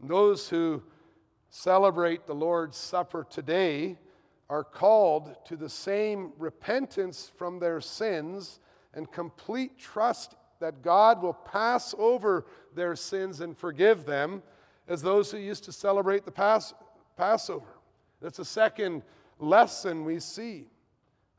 Those 0.00 0.48
who 0.48 0.82
celebrate 1.50 2.26
the 2.26 2.34
Lord's 2.34 2.76
Supper 2.76 3.26
today 3.28 3.98
are 4.50 4.64
called 4.64 5.36
to 5.46 5.56
the 5.56 5.68
same 5.68 6.32
repentance 6.38 7.30
from 7.36 7.58
their 7.58 7.80
sins 7.80 8.60
and 8.92 9.10
complete 9.10 9.78
trust 9.78 10.34
that 10.60 10.82
God 10.82 11.22
will 11.22 11.32
pass 11.34 11.94
over 11.98 12.46
their 12.74 12.96
sins 12.96 13.40
and 13.40 13.56
forgive 13.56 14.04
them 14.04 14.42
as 14.88 15.02
those 15.02 15.30
who 15.30 15.38
used 15.38 15.64
to 15.64 15.72
celebrate 15.72 16.24
the 16.24 16.30
Pass- 16.30 16.74
Passover. 17.16 17.78
That's 18.20 18.38
a 18.38 18.44
second 18.44 19.02
lesson 19.38 20.04
we 20.04 20.20
see. 20.20 20.66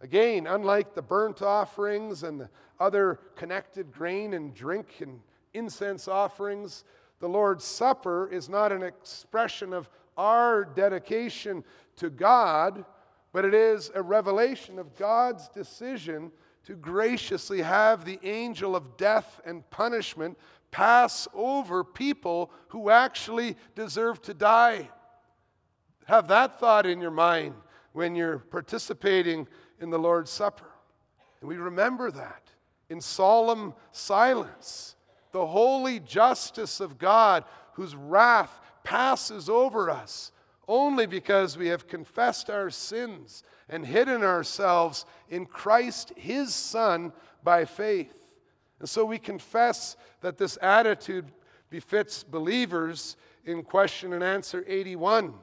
Again, 0.01 0.47
unlike 0.47 0.93
the 0.93 1.01
burnt 1.01 1.41
offerings 1.41 2.24
and 2.24 2.39
the 2.41 2.50
other 2.79 3.19
connected 3.35 3.91
grain 3.91 4.33
and 4.33 4.53
drink 4.53 4.88
and 5.00 5.19
incense 5.53 6.07
offerings, 6.07 6.83
the 7.19 7.29
Lord's 7.29 7.63
Supper 7.63 8.29
is 8.31 8.50
not 8.50 8.72
an 8.72 8.84
expression 8.84 9.74
of 9.74 9.89
our 10.17 10.65
dedication 10.65 11.63
to 11.98 12.10
God, 12.10 12.86
but 13.31 13.45
it 13.45 13.53
is 13.53 13.91
a 13.95 14.01
revelation 14.01 14.79
of 14.79 14.95
God's 14.95 15.48
decision 15.50 16.31
to 16.65 16.75
graciously 16.75 17.62
have 17.62 18.05
the 18.05 18.19
angel 18.24 18.75
of 18.75 18.98
death 18.98 19.39
and 19.45 19.69
punishment 19.69 20.38
pass 20.72 21.27
over 21.34 21.84
people 21.84 22.51
who 22.69 22.89
actually 22.89 23.55
deserve 23.75 24.22
to 24.24 24.34
die. 24.34 24.89
Have 26.05 26.27
that 26.27 26.60
thought 26.60 26.86
in 26.86 27.00
your 27.00 27.12
mind 27.12 27.55
when 27.93 28.15
you're 28.15 28.39
participating 28.39 29.48
in 29.79 29.89
the 29.89 30.00
Lord's 30.00 30.31
Supper. 30.31 30.69
And 31.39 31.50
we 31.50 31.57
remember 31.57 32.12
that 32.12 32.43
in 32.89 33.00
solemn 33.00 33.74
silence. 33.91 34.94
The 35.35 35.47
holy 35.47 35.99
justice 35.99 36.79
of 36.79 36.97
God, 36.97 37.43
whose 37.73 37.93
wrath 37.93 38.57
passes 38.85 39.49
over 39.49 39.89
us 39.89 40.31
only 40.65 41.07
because 41.07 41.57
we 41.57 41.67
have 41.67 41.89
confessed 41.89 42.49
our 42.49 42.69
sins 42.69 43.43
and 43.67 43.85
hidden 43.85 44.23
ourselves 44.23 45.05
in 45.27 45.45
Christ, 45.45 46.13
his 46.15 46.55
Son, 46.55 47.11
by 47.43 47.65
faith. 47.65 48.17
And 48.79 48.87
so 48.87 49.03
we 49.03 49.19
confess 49.19 49.97
that 50.21 50.37
this 50.37 50.57
attitude 50.61 51.25
befits 51.69 52.23
believers 52.23 53.17
in 53.43 53.61
question 53.61 54.13
and 54.13 54.23
answer 54.23 54.63
81, 54.65 55.33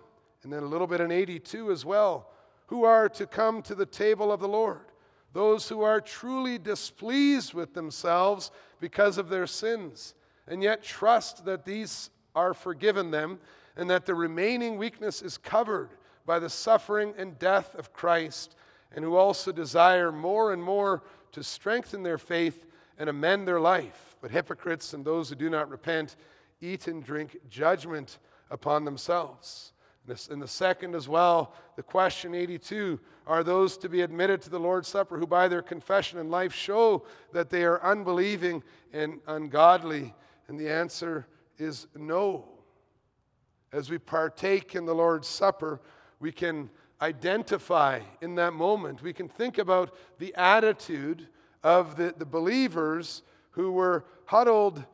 and 0.42 0.50
then 0.50 0.62
a 0.62 0.66
little 0.66 0.86
bit 0.86 1.02
in 1.02 1.12
82 1.12 1.70
as 1.70 1.84
well, 1.84 2.30
who 2.68 2.84
are 2.84 3.10
to 3.10 3.26
come 3.26 3.60
to 3.60 3.74
the 3.74 3.84
table 3.84 4.32
of 4.32 4.40
the 4.40 4.48
Lord. 4.48 4.86
Those 5.32 5.68
who 5.68 5.82
are 5.82 6.00
truly 6.00 6.58
displeased 6.58 7.54
with 7.54 7.74
themselves 7.74 8.50
because 8.80 9.18
of 9.18 9.28
their 9.28 9.46
sins, 9.46 10.14
and 10.46 10.62
yet 10.62 10.82
trust 10.82 11.44
that 11.44 11.64
these 11.64 12.10
are 12.34 12.54
forgiven 12.54 13.10
them, 13.10 13.38
and 13.76 13.88
that 13.88 14.06
the 14.06 14.14
remaining 14.14 14.76
weakness 14.76 15.22
is 15.22 15.38
covered 15.38 15.90
by 16.26 16.38
the 16.38 16.50
suffering 16.50 17.14
and 17.16 17.38
death 17.38 17.74
of 17.74 17.92
Christ, 17.92 18.56
and 18.94 19.04
who 19.04 19.16
also 19.16 19.52
desire 19.52 20.12
more 20.12 20.52
and 20.52 20.62
more 20.62 21.02
to 21.32 21.42
strengthen 21.42 22.02
their 22.02 22.18
faith 22.18 22.66
and 22.98 23.08
amend 23.08 23.48
their 23.48 23.60
life. 23.60 24.16
But 24.20 24.30
hypocrites 24.30 24.92
and 24.92 25.04
those 25.04 25.30
who 25.30 25.34
do 25.34 25.48
not 25.48 25.70
repent 25.70 26.16
eat 26.60 26.86
and 26.86 27.02
drink 27.02 27.38
judgment 27.48 28.18
upon 28.50 28.84
themselves. 28.84 29.71
In 30.30 30.40
the 30.40 30.48
second 30.48 30.96
as 30.96 31.08
well, 31.08 31.54
the 31.76 31.82
question 31.82 32.34
82 32.34 32.98
are 33.26 33.44
those 33.44 33.76
to 33.78 33.88
be 33.88 34.00
admitted 34.00 34.42
to 34.42 34.50
the 34.50 34.58
Lord's 34.58 34.88
Supper 34.88 35.16
who 35.16 35.26
by 35.26 35.46
their 35.46 35.62
confession 35.62 36.18
and 36.18 36.30
life 36.30 36.52
show 36.52 37.04
that 37.32 37.50
they 37.50 37.62
are 37.62 37.82
unbelieving 37.82 38.64
and 38.92 39.20
ungodly? 39.28 40.12
And 40.48 40.58
the 40.58 40.68
answer 40.68 41.26
is 41.56 41.86
no. 41.94 42.48
As 43.72 43.90
we 43.90 43.98
partake 43.98 44.74
in 44.74 44.86
the 44.86 44.94
Lord's 44.94 45.28
Supper, 45.28 45.80
we 46.18 46.32
can 46.32 46.68
identify 47.00 48.00
in 48.20 48.34
that 48.36 48.52
moment, 48.52 49.02
we 49.02 49.12
can 49.12 49.28
think 49.28 49.58
about 49.58 49.94
the 50.18 50.34
attitude 50.36 51.28
of 51.62 51.96
the, 51.96 52.14
the 52.16 52.26
believers 52.26 53.22
who 53.50 53.72
were 53.72 54.04
huddled, 54.24 54.84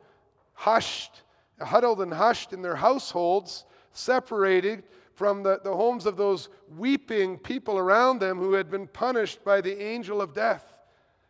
hushed, 0.53 1.23
huddled 1.59 2.01
and 2.01 2.13
hushed 2.13 2.53
in 2.53 2.61
their 2.61 2.75
households, 2.75 3.65
separated 3.99 4.83
from 5.13 5.43
the, 5.43 5.59
the 5.63 5.75
homes 5.75 6.05
of 6.05 6.15
those 6.15 6.49
weeping 6.77 7.37
people 7.37 7.77
around 7.77 8.19
them 8.19 8.37
who 8.37 8.53
had 8.53 8.71
been 8.71 8.87
punished 8.87 9.43
by 9.43 9.59
the 9.59 9.81
angel 9.81 10.21
of 10.21 10.33
death. 10.33 10.73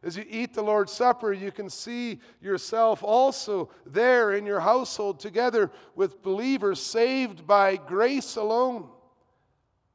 As 0.01 0.15
you 0.15 0.23
eat 0.29 0.53
the 0.53 0.61
Lord's 0.61 0.93
Supper, 0.93 1.33
you 1.33 1.51
can 1.51 1.69
see 1.69 2.19
yourself 2.41 3.03
also 3.03 3.69
there 3.85 4.33
in 4.33 4.45
your 4.45 4.59
household 4.59 5.19
together 5.19 5.71
with 5.95 6.21
believers 6.21 6.79
saved 6.79 7.45
by 7.45 7.75
grace 7.75 8.37
alone. 8.37 8.87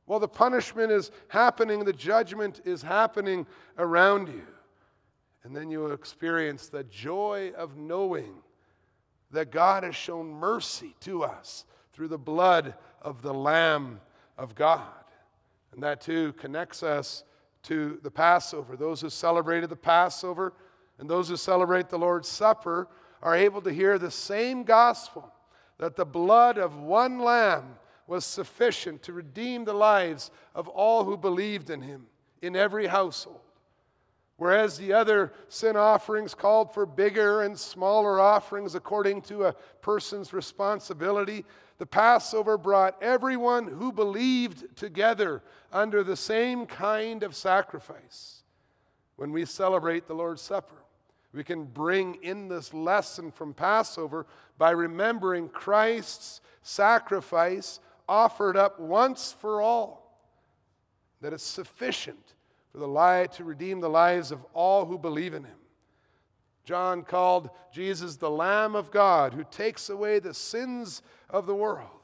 While 0.04 0.20
the 0.20 0.28
punishment 0.28 0.92
is 0.92 1.10
happening, 1.28 1.84
the 1.84 1.92
judgment 1.92 2.60
is 2.64 2.82
happening 2.82 3.46
around 3.78 4.28
you. 4.28 4.46
And 5.44 5.56
then 5.56 5.70
you 5.70 5.86
experience 5.86 6.68
the 6.68 6.84
joy 6.84 7.52
of 7.56 7.76
knowing 7.76 8.34
that 9.30 9.50
God 9.50 9.84
has 9.84 9.94
shown 9.94 10.30
mercy 10.30 10.94
to 11.00 11.22
us 11.22 11.64
through 11.94 12.08
the 12.08 12.18
blood 12.18 12.74
of 13.00 13.22
the 13.22 13.32
Lamb 13.32 14.00
of 14.36 14.54
God. 14.54 14.82
And 15.72 15.82
that 15.82 16.00
too 16.00 16.32
connects 16.34 16.82
us 16.82 17.24
to 17.64 17.98
the 18.02 18.10
Passover. 18.10 18.76
Those 18.76 19.00
who 19.00 19.10
celebrated 19.10 19.70
the 19.70 19.76
Passover 19.76 20.52
and 20.98 21.08
those 21.08 21.28
who 21.28 21.36
celebrate 21.36 21.88
the 21.88 21.98
Lord's 21.98 22.28
Supper 22.28 22.88
are 23.22 23.34
able 23.34 23.62
to 23.62 23.72
hear 23.72 23.98
the 23.98 24.10
same 24.10 24.64
gospel 24.64 25.32
that 25.78 25.96
the 25.96 26.04
blood 26.04 26.58
of 26.58 26.78
one 26.78 27.18
lamb 27.18 27.76
was 28.06 28.24
sufficient 28.24 29.02
to 29.02 29.12
redeem 29.12 29.64
the 29.64 29.72
lives 29.72 30.30
of 30.54 30.68
all 30.68 31.04
who 31.04 31.16
believed 31.16 31.70
in 31.70 31.80
him 31.80 32.06
in 32.42 32.54
every 32.54 32.86
household. 32.86 33.40
Whereas 34.36 34.76
the 34.76 34.92
other 34.92 35.32
sin 35.48 35.76
offerings 35.76 36.34
called 36.34 36.74
for 36.74 36.86
bigger 36.86 37.42
and 37.42 37.58
smaller 37.58 38.20
offerings 38.20 38.74
according 38.74 39.22
to 39.22 39.44
a 39.44 39.52
person's 39.80 40.32
responsibility, 40.32 41.44
the 41.78 41.86
Passover 41.86 42.58
brought 42.58 43.00
everyone 43.00 43.68
who 43.68 43.92
believed 43.92 44.76
together 44.76 45.42
under 45.72 46.02
the 46.02 46.16
same 46.16 46.66
kind 46.66 47.22
of 47.22 47.36
sacrifice. 47.36 48.42
When 49.16 49.30
we 49.30 49.44
celebrate 49.44 50.08
the 50.08 50.14
Lord's 50.14 50.42
Supper, 50.42 50.82
we 51.32 51.44
can 51.44 51.64
bring 51.64 52.16
in 52.16 52.48
this 52.48 52.74
lesson 52.74 53.30
from 53.30 53.54
Passover 53.54 54.26
by 54.58 54.70
remembering 54.70 55.48
Christ's 55.48 56.40
sacrifice 56.62 57.78
offered 58.08 58.56
up 58.56 58.80
once 58.80 59.32
for 59.32 59.60
all, 59.60 60.18
that 61.20 61.32
it's 61.32 61.44
sufficient 61.44 62.33
for 62.74 62.80
the 62.80 62.88
lie 62.88 63.28
to 63.28 63.44
redeem 63.44 63.78
the 63.78 63.88
lives 63.88 64.32
of 64.32 64.44
all 64.52 64.84
who 64.84 64.98
believe 64.98 65.32
in 65.32 65.44
him. 65.44 65.58
John 66.64 67.04
called 67.04 67.50
Jesus 67.72 68.16
the 68.16 68.28
Lamb 68.28 68.74
of 68.74 68.90
God 68.90 69.32
who 69.32 69.44
takes 69.44 69.90
away 69.90 70.18
the 70.18 70.34
sins 70.34 71.00
of 71.30 71.46
the 71.46 71.54
world. 71.54 72.00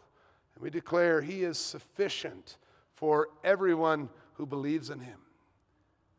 And 0.55 0.63
we 0.63 0.71
declare 0.71 1.23
he 1.23 1.43
is 1.43 1.59
sufficient 1.59 2.57
for 2.95 3.31
everyone 3.43 4.11
who 4.35 4.47
believes 4.47 4.91
in 4.91 5.01
him. 5.01 5.19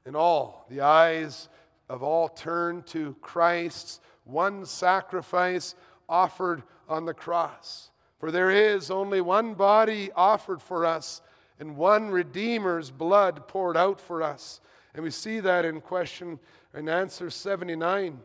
In 0.06 0.18
all, 0.18 0.66
the 0.70 0.82
eyes 0.82 1.48
of 1.88 2.04
all 2.04 2.28
turn 2.28 2.84
to 2.88 3.16
Christ's 3.22 4.02
one 4.26 4.66
sacrifice 4.66 5.76
offered 6.10 6.64
on 6.90 7.06
the 7.06 7.14
cross. 7.14 7.90
For 8.20 8.32
there 8.32 8.52
is 8.52 8.92
only 8.92 9.22
one 9.22 9.54
body 9.54 10.12
offered 10.14 10.62
for 10.62 10.86
us 10.86 11.22
and 11.62 11.78
one 11.78 12.10
Redeemer's 12.10 12.90
blood 12.90 13.48
poured 13.48 13.78
out 13.78 14.02
for 14.02 14.24
us. 14.24 14.62
And 14.96 15.04
we 15.04 15.12
see 15.12 15.40
that 15.42 15.64
in 15.64 15.80
question 15.80 16.40
and 16.74 16.90
answer 16.90 17.30
79. 17.30 18.20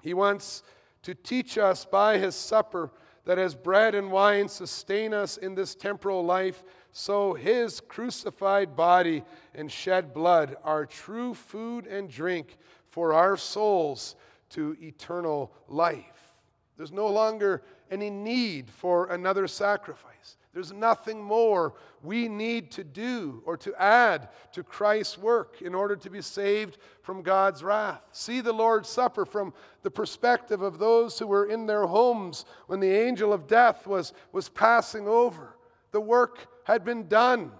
He 0.00 0.14
wants 0.14 0.62
to 1.02 1.14
teach 1.14 1.58
us 1.58 1.84
by 1.84 2.16
his 2.16 2.34
supper 2.34 2.90
that 3.26 3.38
as 3.38 3.54
bread 3.54 3.94
and 3.94 4.10
wine 4.10 4.48
sustain 4.48 5.12
us 5.12 5.36
in 5.36 5.54
this 5.54 5.74
temporal 5.74 6.24
life, 6.24 6.64
so 6.92 7.34
his 7.34 7.80
crucified 7.80 8.74
body 8.74 9.22
and 9.54 9.70
shed 9.70 10.14
blood 10.14 10.56
are 10.64 10.86
true 10.86 11.34
food 11.34 11.86
and 11.86 12.08
drink 12.08 12.56
for 12.88 13.12
our 13.12 13.36
souls 13.36 14.16
to 14.48 14.74
eternal 14.80 15.52
life. 15.68 16.32
There's 16.78 16.92
no 16.92 17.08
longer 17.08 17.62
any 17.90 18.08
need 18.08 18.70
for 18.70 19.08
another 19.10 19.46
sacrifice. 19.46 20.38
There's 20.56 20.72
nothing 20.72 21.22
more 21.22 21.74
we 22.02 22.30
need 22.30 22.70
to 22.70 22.82
do 22.82 23.42
or 23.44 23.58
to 23.58 23.74
add 23.78 24.30
to 24.52 24.62
Christ's 24.62 25.18
work 25.18 25.60
in 25.60 25.74
order 25.74 25.96
to 25.96 26.08
be 26.08 26.22
saved 26.22 26.78
from 27.02 27.20
God's 27.20 27.62
wrath. 27.62 28.00
See 28.12 28.40
the 28.40 28.54
Lord's 28.54 28.88
Supper 28.88 29.26
from 29.26 29.52
the 29.82 29.90
perspective 29.90 30.62
of 30.62 30.78
those 30.78 31.18
who 31.18 31.26
were 31.26 31.44
in 31.44 31.66
their 31.66 31.84
homes 31.84 32.46
when 32.68 32.80
the 32.80 32.90
angel 32.90 33.34
of 33.34 33.46
death 33.46 33.86
was, 33.86 34.14
was 34.32 34.48
passing 34.48 35.06
over. 35.06 35.58
The 35.90 36.00
work 36.00 36.48
had 36.64 36.86
been 36.86 37.06
done. 37.06 37.52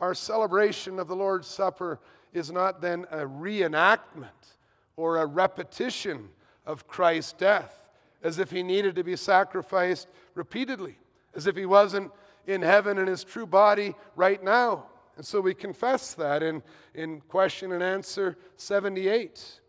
Our 0.00 0.14
celebration 0.14 0.98
of 0.98 1.06
the 1.06 1.14
Lord's 1.14 1.46
Supper 1.46 2.00
is 2.32 2.50
not 2.50 2.80
then 2.80 3.06
a 3.12 3.18
reenactment 3.18 4.56
or 4.96 5.18
a 5.18 5.26
repetition 5.26 6.30
of 6.66 6.88
Christ's 6.88 7.34
death 7.34 7.88
as 8.20 8.40
if 8.40 8.50
he 8.50 8.64
needed 8.64 8.96
to 8.96 9.04
be 9.04 9.14
sacrificed 9.14 10.08
repeatedly, 10.34 10.98
as 11.36 11.46
if 11.46 11.56
he 11.56 11.66
wasn't 11.66 12.10
in 12.46 12.62
heaven 12.62 12.98
in 12.98 13.06
his 13.06 13.24
true 13.24 13.46
body 13.46 13.94
right 14.16 14.42
now. 14.42 14.86
And 15.16 15.24
so 15.24 15.40
we 15.40 15.54
confess 15.54 16.14
that 16.14 16.42
in, 16.42 16.62
in 16.94 17.20
question 17.22 17.72
and 17.72 17.82
answer 17.82 18.36
78 18.56 19.60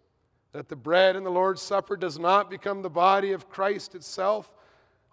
that 0.52 0.70
the 0.70 0.76
bread 0.76 1.16
in 1.16 1.24
the 1.24 1.32
Lord's 1.32 1.62
Supper 1.62 1.98
does 1.98 2.18
not 2.18 2.50
become 2.50 2.82
the 2.82 2.90
body 2.90 3.34
of 3.34 3.50
Christ 3.50 3.94
itself, 3.94 4.54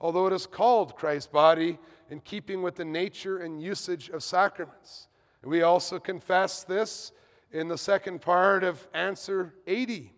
although 0.01 0.27
it 0.27 0.33
is 0.33 0.47
called 0.47 0.97
Christ's 0.97 1.27
body 1.27 1.79
in 2.11 2.21
keeping 2.21 2.63
with 2.63 2.77
the 2.77 2.85
nature 2.85 3.39
and 3.39 3.61
usage 3.61 4.09
of 4.11 4.23
sacraments. 4.23 5.09
We 5.45 5.63
also 5.63 5.99
confess 5.99 6.63
this 6.63 7.13
in 7.51 7.69
the 7.69 7.77
second 7.77 8.21
part 8.21 8.63
of 8.63 8.87
answer 8.95 9.55
80 9.67 10.13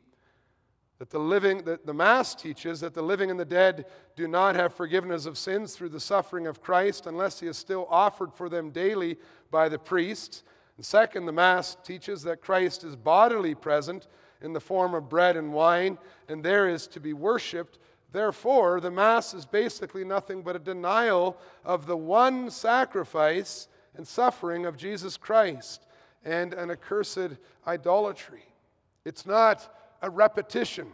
that 0.99 1.11
the 1.11 1.19
living 1.19 1.65
that 1.65 1.87
the 1.87 1.95
mass 1.95 2.35
teaches 2.35 2.81
that 2.81 2.95
the 2.95 3.03
living 3.03 3.31
and 3.31 3.39
the 3.39 3.45
dead 3.45 3.87
do 4.15 4.29
not 4.29 4.55
have 4.55 4.73
forgiveness 4.73 5.27
of 5.27 5.37
sins 5.37 5.75
through 5.75 5.89
the 5.89 6.01
suffering 6.01 6.47
of 6.47 6.63
Christ 6.63 7.07
unless 7.07 7.41
he 7.41 7.47
is 7.47 7.57
still 7.57 7.87
offered 7.91 8.33
for 8.33 8.49
them 8.49 8.71
daily 8.71 9.19
by 9.51 9.69
the 9.69 9.79
priest. 9.79 10.45
And 10.77 10.87
second, 10.87 11.27
the 11.27 11.33
mass 11.33 11.77
teaches 11.85 12.23
that 12.23 12.41
Christ 12.41 12.85
is 12.85 12.97
bodily 12.97 13.55
present 13.55 14.07
in 14.41 14.53
the 14.53 14.61
form 14.61 14.95
of 14.95 15.09
bread 15.09 15.37
and 15.37 15.53
wine 15.53 15.99
and 16.29 16.45
there 16.45 16.69
is 16.69 16.87
to 16.89 17.01
be 17.01 17.13
worshiped. 17.13 17.79
Therefore, 18.13 18.81
the 18.81 18.91
mass 18.91 19.35
is 19.35 19.45
basically 19.45 20.05
nothing 20.05 20.43
but 20.43 20.55
a 20.55 20.61
denial 20.61 21.37
of 21.65 21.87
the 21.87 21.97
one 21.97 22.51
sacrifice 22.51 23.67
and 23.97 24.07
suffering 24.07 24.67
of 24.67 24.77
Jesus 24.77 25.17
Christ 25.17 25.87
and 26.25 26.55
an 26.55 26.71
accursed 26.71 27.37
idolatry. 27.67 28.45
It's 29.05 29.27
not 29.27 29.69
a 30.05 30.11
repetition. 30.11 30.87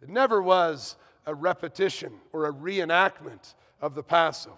It 0.00 0.08
never 0.08 0.40
was 0.40 0.94
a 1.26 1.34
repetition 1.34 2.12
or 2.32 2.46
a 2.46 2.52
reenactment 2.52 3.54
of 3.80 3.96
the 3.96 4.04
Passover. 4.04 4.56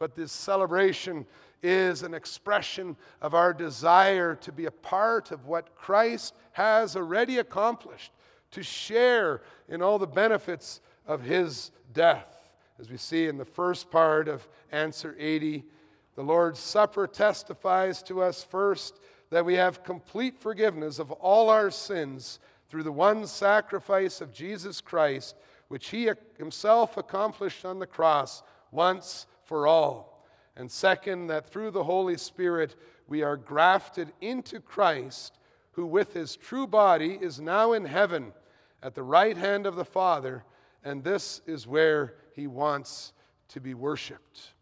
But 0.00 0.16
this 0.16 0.32
celebration 0.32 1.24
is 1.62 2.02
an 2.02 2.14
expression 2.14 2.96
of 3.20 3.32
our 3.32 3.54
desire 3.54 4.34
to 4.34 4.50
be 4.50 4.66
a 4.66 4.72
part 4.72 5.30
of 5.30 5.46
what 5.46 5.76
Christ 5.76 6.34
has 6.50 6.96
already 6.96 7.38
accomplished, 7.38 8.10
to 8.50 8.62
share 8.64 9.42
in 9.68 9.82
all 9.82 10.00
the 10.00 10.06
benefits 10.06 10.80
of 11.06 11.22
his 11.22 11.70
death. 11.92 12.50
As 12.80 12.90
we 12.90 12.96
see 12.96 13.28
in 13.28 13.38
the 13.38 13.44
first 13.44 13.88
part 13.88 14.26
of 14.26 14.48
answer 14.72 15.14
80, 15.16 15.64
the 16.16 16.24
Lord's 16.24 16.58
Supper 16.58 17.06
testifies 17.06 18.02
to 18.02 18.20
us 18.20 18.42
first 18.42 18.98
that 19.30 19.44
we 19.44 19.54
have 19.54 19.84
complete 19.84 20.36
forgiveness 20.36 20.98
of 20.98 21.12
all 21.12 21.50
our 21.50 21.70
sins 21.70 22.40
through 22.72 22.82
the 22.82 22.90
one 22.90 23.26
sacrifice 23.26 24.22
of 24.22 24.32
Jesus 24.32 24.80
Christ, 24.80 25.36
which 25.68 25.90
he 25.90 26.08
himself 26.38 26.96
accomplished 26.96 27.66
on 27.66 27.78
the 27.78 27.86
cross 27.86 28.42
once 28.70 29.26
for 29.44 29.66
all. 29.66 30.24
And 30.56 30.70
second, 30.70 31.26
that 31.26 31.50
through 31.50 31.72
the 31.72 31.84
Holy 31.84 32.16
Spirit 32.16 32.74
we 33.06 33.22
are 33.22 33.36
grafted 33.36 34.10
into 34.22 34.58
Christ, 34.58 35.38
who 35.72 35.84
with 35.84 36.14
his 36.14 36.34
true 36.34 36.66
body 36.66 37.18
is 37.20 37.42
now 37.42 37.74
in 37.74 37.84
heaven 37.84 38.32
at 38.82 38.94
the 38.94 39.02
right 39.02 39.36
hand 39.36 39.66
of 39.66 39.76
the 39.76 39.84
Father, 39.84 40.42
and 40.82 41.04
this 41.04 41.42
is 41.46 41.66
where 41.66 42.14
he 42.34 42.46
wants 42.46 43.12
to 43.48 43.60
be 43.60 43.74
worshiped. 43.74 44.54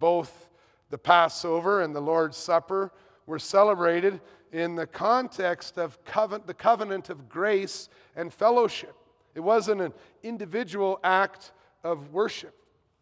Both 0.00 0.50
the 0.90 0.98
Passover 0.98 1.82
and 1.82 1.94
the 1.94 2.00
Lord's 2.00 2.36
Supper 2.36 2.90
were 3.26 3.38
celebrated 3.38 4.20
in 4.54 4.76
the 4.76 4.86
context 4.86 5.78
of 5.78 6.02
covenant, 6.04 6.46
the 6.46 6.54
covenant 6.54 7.10
of 7.10 7.28
grace 7.28 7.88
and 8.14 8.32
fellowship. 8.32 8.94
It 9.34 9.40
wasn't 9.40 9.80
an 9.80 9.92
individual 10.22 11.00
act 11.02 11.50
of 11.82 12.12
worship. 12.12 12.54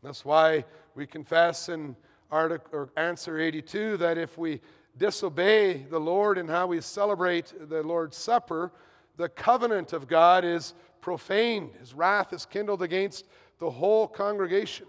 That's 0.02 0.24
why 0.24 0.64
we 0.94 1.06
confess 1.06 1.68
in 1.68 1.94
article, 2.30 2.70
or 2.72 2.88
answer 2.96 3.38
82 3.38 3.98
that 3.98 4.16
if 4.16 4.38
we 4.38 4.62
disobey 4.96 5.84
the 5.90 6.00
Lord 6.00 6.38
in 6.38 6.48
how 6.48 6.68
we 6.68 6.80
celebrate 6.80 7.52
the 7.68 7.82
Lord's 7.82 8.16
Supper, 8.16 8.72
the 9.18 9.28
covenant 9.28 9.92
of 9.92 10.08
God 10.08 10.46
is 10.46 10.72
profaned. 11.02 11.72
His 11.78 11.92
wrath 11.92 12.32
is 12.32 12.46
kindled 12.46 12.80
against 12.80 13.26
the 13.58 13.70
whole 13.70 14.08
congregation. 14.08 14.86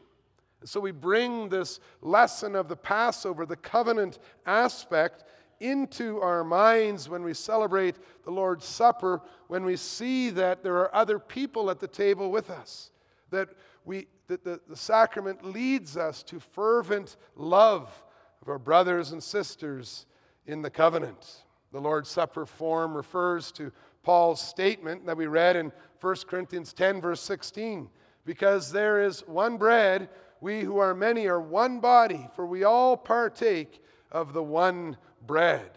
And 0.61 0.69
so 0.69 0.79
we 0.79 0.91
bring 0.91 1.49
this 1.49 1.81
lesson 2.01 2.55
of 2.55 2.69
the 2.69 2.77
Passover, 2.77 3.45
the 3.45 3.57
covenant 3.57 4.19
aspect, 4.45 5.25
into 5.63 6.19
our 6.19 6.43
minds 6.43 7.07
when 7.07 7.23
we 7.23 7.33
celebrate 7.33 7.95
the 8.25 8.31
Lord's 8.31 8.65
Supper, 8.65 9.21
when 9.47 9.63
we 9.63 9.77
see 9.77 10.29
that 10.31 10.61
there 10.61 10.75
are 10.75 10.93
other 10.93 11.17
people 11.17 11.69
at 11.69 11.79
the 11.79 11.87
table 11.87 12.29
with 12.29 12.49
us, 12.49 12.91
that, 13.31 13.49
we, 13.85 14.07
that 14.27 14.43
the, 14.43 14.59
the 14.67 14.75
sacrament 14.75 15.45
leads 15.45 15.95
us 15.95 16.21
to 16.23 16.39
fervent 16.39 17.15
love 17.35 18.03
of 18.41 18.49
our 18.49 18.59
brothers 18.59 19.13
and 19.13 19.23
sisters 19.23 20.05
in 20.45 20.61
the 20.61 20.69
covenant. 20.69 21.45
The 21.71 21.79
Lord's 21.79 22.09
Supper 22.09 22.45
form 22.45 22.93
refers 22.93 23.51
to 23.53 23.71
Paul's 24.03 24.41
statement 24.41 25.05
that 25.05 25.15
we 25.15 25.27
read 25.27 25.55
in 25.55 25.71
1 26.01 26.15
Corinthians 26.27 26.73
10, 26.73 26.99
verse 26.99 27.21
16. 27.21 27.89
Because 28.25 28.71
there 28.71 29.01
is 29.01 29.21
one 29.27 29.57
bread, 29.57 30.09
we 30.41 30.61
who 30.61 30.77
are 30.77 30.93
many 30.93 31.25
are 31.27 31.39
one 31.39 31.79
body, 31.79 32.27
for 32.35 32.45
we 32.45 32.65
all 32.65 32.97
partake 32.97 33.81
of 34.11 34.33
the 34.33 34.43
one 34.43 34.97
bread. 35.25 35.69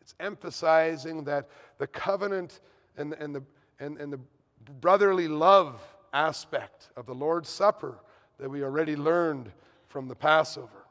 It's 0.00 0.14
emphasizing 0.20 1.24
that 1.24 1.48
the 1.78 1.86
covenant 1.86 2.60
and, 2.96 3.12
and, 3.14 3.34
the, 3.34 3.42
and, 3.78 3.98
and 3.98 4.12
the 4.12 4.20
brotherly 4.80 5.28
love 5.28 5.80
aspect 6.12 6.90
of 6.96 7.06
the 7.06 7.14
Lord's 7.14 7.48
Supper 7.48 7.98
that 8.38 8.48
we 8.48 8.62
already 8.62 8.96
learned 8.96 9.50
from 9.88 10.08
the 10.08 10.14
Passover. 10.14 10.86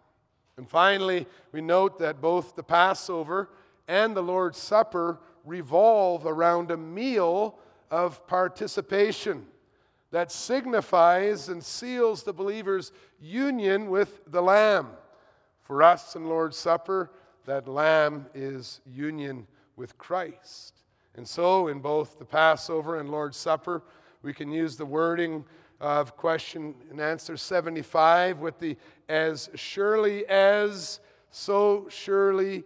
And 0.58 0.70
finally, 0.70 1.26
we 1.52 1.62
note 1.62 2.00
that 2.00 2.22
both 2.22 2.56
the 2.56 2.64
Passover 2.64 3.50
and 3.88 4.16
the 4.16 4.24
Lord's 4.24 4.58
Supper 4.58 5.20
revolve 5.46 6.26
around 6.26 6.70
a 6.72 6.78
meal 6.78 7.58
of 7.90 8.26
participation 8.28 9.46
that 10.12 10.32
signifies 10.32 11.50
and 11.50 11.64
seals 11.64 12.24
the 12.24 12.34
believer's 12.34 12.92
union 13.22 13.90
with 13.90 14.22
the 14.28 14.42
Lamb. 14.42 14.88
For 15.62 15.84
us 15.84 16.16
in 16.16 16.28
Lord's 16.28 16.58
Supper, 16.58 17.12
that 17.46 17.68
Lamb 17.68 18.26
is 18.34 18.82
union 18.86 19.48
with 19.76 19.98
Christ. 19.98 20.84
And 21.16 21.28
so, 21.28 21.68
in 21.68 21.80
both 21.80 22.20
the 22.20 22.26
Passover 22.26 23.00
and 23.00 23.10
Lord's 23.10 23.38
Supper, 23.38 23.84
we 24.22 24.34
can 24.34 24.52
use 24.52 24.76
the 24.76 24.86
wording 24.86 25.46
of 25.80 26.18
question 26.18 26.76
and 26.90 27.00
answer 27.00 27.38
75 27.38 28.40
with 28.40 28.60
the 28.60 28.78
as 29.08 29.50
surely 29.56 30.26
as, 30.28 31.00
so 31.32 31.88
surely 31.90 32.64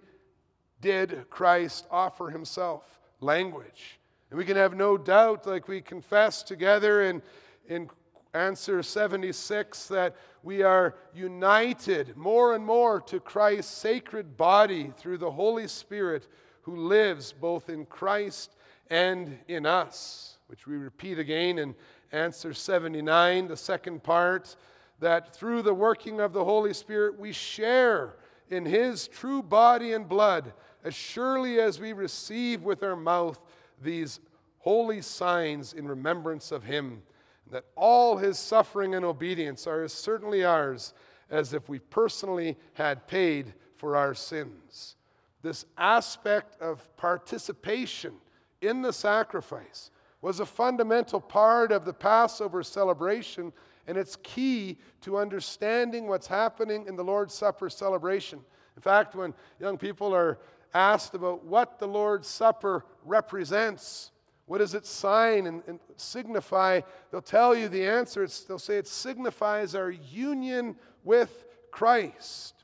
did 0.81 1.29
Christ 1.29 1.87
offer 1.89 2.29
himself 2.29 2.99
language. 3.21 3.99
And 4.29 4.37
we 4.37 4.45
can 4.45 4.57
have 4.57 4.75
no 4.75 4.97
doubt, 4.97 5.45
like 5.45 5.67
we 5.67 5.79
confess 5.79 6.43
together 6.43 7.03
in, 7.03 7.21
in 7.67 7.89
answer 8.33 8.81
76, 8.81 9.87
that 9.87 10.15
we 10.41 10.63
are 10.63 10.95
united 11.13 12.17
more 12.17 12.55
and 12.55 12.65
more 12.65 12.99
to 13.01 13.19
Christ's 13.19 13.71
sacred 13.71 14.35
body 14.37 14.91
through 14.97 15.19
the 15.19 15.31
Holy 15.31 15.67
Spirit 15.67 16.27
who 16.63 16.75
lives 16.75 17.31
both 17.31 17.69
in 17.69 17.85
Christ 17.85 18.55
and 18.89 19.37
in 19.47 19.65
us, 19.65 20.37
which 20.47 20.65
we 20.65 20.77
repeat 20.77 21.19
again 21.19 21.59
in 21.59 21.75
answer 22.11 22.53
79, 22.53 23.47
the 23.47 23.57
second 23.57 24.03
part, 24.03 24.55
that 24.99 25.35
through 25.35 25.61
the 25.61 25.73
working 25.73 26.19
of 26.19 26.33
the 26.33 26.43
Holy 26.43 26.73
Spirit 26.73 27.19
we 27.19 27.31
share 27.31 28.15
in 28.49 28.65
his 28.65 29.07
true 29.07 29.43
body 29.43 29.93
and 29.93 30.07
blood 30.07 30.53
as 30.83 30.93
surely 30.93 31.59
as 31.59 31.79
we 31.79 31.93
receive 31.93 32.63
with 32.63 32.83
our 32.83 32.95
mouth 32.95 33.39
these 33.81 34.19
holy 34.59 35.01
signs 35.01 35.73
in 35.73 35.87
remembrance 35.87 36.51
of 36.51 36.63
him, 36.63 37.01
that 37.51 37.65
all 37.75 38.17
his 38.17 38.39
suffering 38.39 38.95
and 38.95 39.05
obedience 39.05 39.67
are 39.67 39.83
as 39.83 39.93
certainly 39.93 40.43
ours 40.43 40.93
as 41.29 41.53
if 41.53 41.69
we 41.69 41.79
personally 41.79 42.57
had 42.73 43.07
paid 43.07 43.53
for 43.75 43.95
our 43.95 44.13
sins. 44.13 44.95
This 45.41 45.65
aspect 45.77 46.59
of 46.61 46.95
participation 46.95 48.13
in 48.61 48.81
the 48.81 48.93
sacrifice 48.93 49.91
was 50.21 50.39
a 50.39 50.45
fundamental 50.45 51.19
part 51.19 51.71
of 51.71 51.83
the 51.83 51.93
Passover 51.93 52.63
celebration, 52.63 53.51
and 53.87 53.97
it's 53.97 54.15
key 54.23 54.77
to 55.01 55.17
understanding 55.17 56.07
what's 56.07 56.27
happening 56.27 56.85
in 56.87 56.95
the 56.95 57.03
Lord's 57.03 57.33
Supper 57.33 57.69
celebration. 57.69 58.39
In 58.77 58.81
fact, 58.81 59.15
when 59.15 59.33
young 59.59 59.77
people 59.77 60.15
are 60.15 60.39
asked 60.73 61.13
about 61.13 61.43
what 61.43 61.79
the 61.79 61.87
Lord's 61.87 62.27
Supper 62.27 62.85
represents. 63.05 64.11
What 64.53 64.59
does 64.59 64.75
it 64.75 64.85
sign 64.85 65.47
and, 65.47 65.63
and 65.65 65.79
signify? 65.97 66.81
They'll 67.09 67.23
tell 67.23 67.55
you 67.55 67.69
the 67.69 67.87
answer. 67.87 68.21
It's, 68.21 68.41
they'll 68.41 68.59
say 68.59 68.77
it 68.77 68.87
signifies 68.87 69.73
our 69.73 69.89
union 69.89 70.75
with 71.03 71.45
Christ 71.71 72.63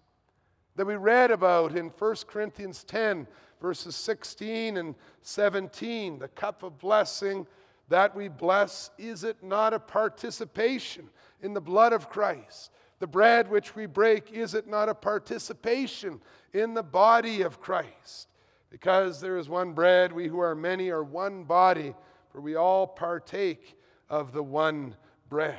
that 0.76 0.86
we 0.86 0.98
read 0.98 1.32
about 1.32 1.76
in 1.76 1.88
1 1.88 2.16
Corinthians 2.28 2.84
10, 2.84 3.26
verses 3.60 3.96
16 3.96 4.78
and 4.78 4.94
17. 5.24 6.20
The 6.20 6.28
cup 6.28 6.62
of 6.62 6.78
blessing 6.78 7.48
that 7.88 8.16
we 8.16 8.28
bless, 8.28 8.92
is 9.00 9.24
it 9.24 9.42
not 9.42 9.74
a 9.74 9.80
participation 9.80 11.10
in 11.42 11.56
the 11.56 11.60
blood 11.60 11.92
of 11.92 12.08
Christ? 12.08 12.70
The 13.00 13.08
bread 13.08 13.50
which 13.50 13.76
we 13.76 13.88
break, 13.88 14.32
is 14.32 14.54
it 14.54 14.68
not 14.68 14.90
a 14.90 14.94
participation 14.94 16.22
in 16.54 16.76
the 16.76 16.84
body 16.84 17.42
of 17.42 17.60
Christ? 17.60 18.29
Because 18.70 19.20
there 19.20 19.38
is 19.38 19.50
one 19.50 19.74
bread, 19.74 20.12
we 20.12 20.28
who 20.28 20.40
are 20.40 20.56
many 20.56 20.90
are 20.90 21.04
one 21.04 21.44
body, 21.44 21.96
for 22.32 22.42
we 22.42 22.56
all 22.56 22.86
partake 22.86 23.78
of 24.10 24.32
the 24.32 24.44
one 24.44 24.96
bread. 25.30 25.58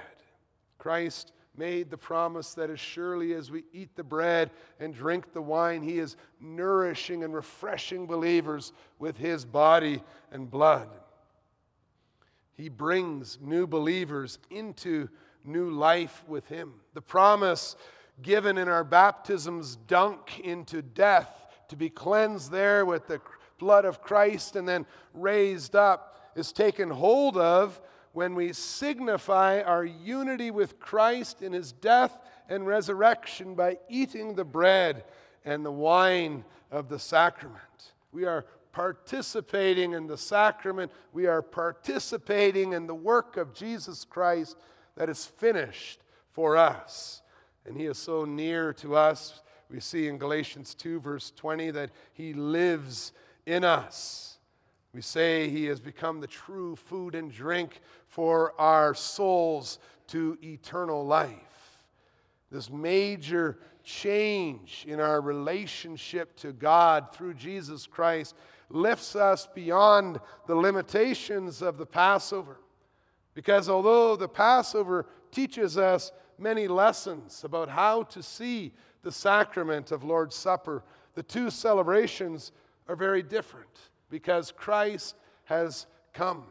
Christ 0.78 1.32
made 1.56 1.90
the 1.90 1.98
promise 1.98 2.54
that 2.54 2.70
as 2.70 2.80
surely 2.80 3.34
as 3.34 3.50
we 3.50 3.64
eat 3.72 3.94
the 3.96 4.04
bread 4.04 4.50
and 4.78 4.94
drink 4.94 5.32
the 5.32 5.42
wine, 5.42 5.82
he 5.82 5.98
is 5.98 6.16
nourishing 6.40 7.24
and 7.24 7.34
refreshing 7.34 8.06
believers 8.06 8.72
with 8.98 9.16
his 9.16 9.44
body 9.44 10.02
and 10.30 10.50
blood. 10.50 10.88
He 12.60 12.68
brings 12.68 13.38
new 13.40 13.66
believers 13.66 14.38
into 14.50 15.08
new 15.44 15.70
life 15.70 16.22
with 16.28 16.46
Him. 16.48 16.74
The 16.92 17.00
promise 17.00 17.74
given 18.20 18.58
in 18.58 18.68
our 18.68 18.84
baptisms 18.84 19.76
dunk 19.76 20.40
into 20.40 20.82
death 20.82 21.39
to 21.70 21.76
be 21.76 21.90
cleansed 21.90 22.50
there 22.50 22.84
with 22.84 23.06
the 23.06 23.20
blood 23.58 23.84
of 23.84 24.02
Christ 24.02 24.56
and 24.56 24.68
then 24.68 24.86
raised 25.14 25.74
up 25.74 26.18
is 26.34 26.52
taken 26.52 26.90
hold 26.90 27.36
of 27.36 27.80
when 28.12 28.34
we 28.34 28.52
signify 28.52 29.62
our 29.62 29.84
unity 29.84 30.50
with 30.50 30.80
Christ 30.80 31.42
in 31.42 31.52
his 31.52 31.72
death 31.72 32.18
and 32.48 32.66
resurrection 32.66 33.54
by 33.54 33.78
eating 33.88 34.34
the 34.34 34.44
bread 34.44 35.04
and 35.44 35.64
the 35.64 35.70
wine 35.70 36.44
of 36.70 36.88
the 36.88 36.98
sacrament. 36.98 37.92
We 38.12 38.24
are 38.24 38.44
participating 38.72 39.92
in 39.92 40.06
the 40.06 40.18
sacrament, 40.18 40.92
we 41.12 41.26
are 41.26 41.42
participating 41.42 42.72
in 42.72 42.86
the 42.86 42.94
work 42.94 43.36
of 43.36 43.54
Jesus 43.54 44.04
Christ 44.04 44.56
that 44.96 45.08
is 45.08 45.24
finished 45.24 46.00
for 46.32 46.56
us. 46.56 47.22
And 47.66 47.76
He 47.76 47.86
is 47.86 47.98
so 47.98 48.24
near 48.24 48.72
to 48.74 48.96
us. 48.96 49.42
We 49.70 49.80
see 49.80 50.08
in 50.08 50.18
Galatians 50.18 50.74
2, 50.74 51.00
verse 51.00 51.32
20, 51.36 51.70
that 51.72 51.90
He 52.12 52.32
lives 52.32 53.12
in 53.46 53.64
us. 53.64 54.38
We 54.92 55.00
say 55.00 55.48
He 55.48 55.66
has 55.66 55.80
become 55.80 56.20
the 56.20 56.26
true 56.26 56.74
food 56.74 57.14
and 57.14 57.30
drink 57.30 57.80
for 58.08 58.52
our 58.60 58.94
souls 58.94 59.78
to 60.08 60.36
eternal 60.42 61.06
life. 61.06 61.38
This 62.50 62.68
major 62.68 63.58
change 63.84 64.84
in 64.88 64.98
our 64.98 65.20
relationship 65.20 66.36
to 66.38 66.52
God 66.52 67.14
through 67.14 67.34
Jesus 67.34 67.86
Christ 67.86 68.34
lifts 68.70 69.14
us 69.14 69.46
beyond 69.54 70.20
the 70.46 70.54
limitations 70.54 71.62
of 71.62 71.78
the 71.78 71.86
Passover. 71.86 72.58
Because 73.34 73.68
although 73.68 74.16
the 74.16 74.28
Passover 74.28 75.06
teaches 75.30 75.78
us 75.78 76.10
many 76.38 76.66
lessons 76.66 77.44
about 77.44 77.68
how 77.68 78.02
to 78.04 78.22
see 78.22 78.72
the 79.02 79.12
sacrament 79.12 79.92
of 79.92 80.04
Lord's 80.04 80.36
Supper, 80.36 80.82
the 81.14 81.22
two 81.22 81.50
celebrations 81.50 82.52
are 82.88 82.96
very 82.96 83.22
different 83.22 83.90
because 84.10 84.52
Christ 84.52 85.16
has 85.44 85.86
come. 86.12 86.44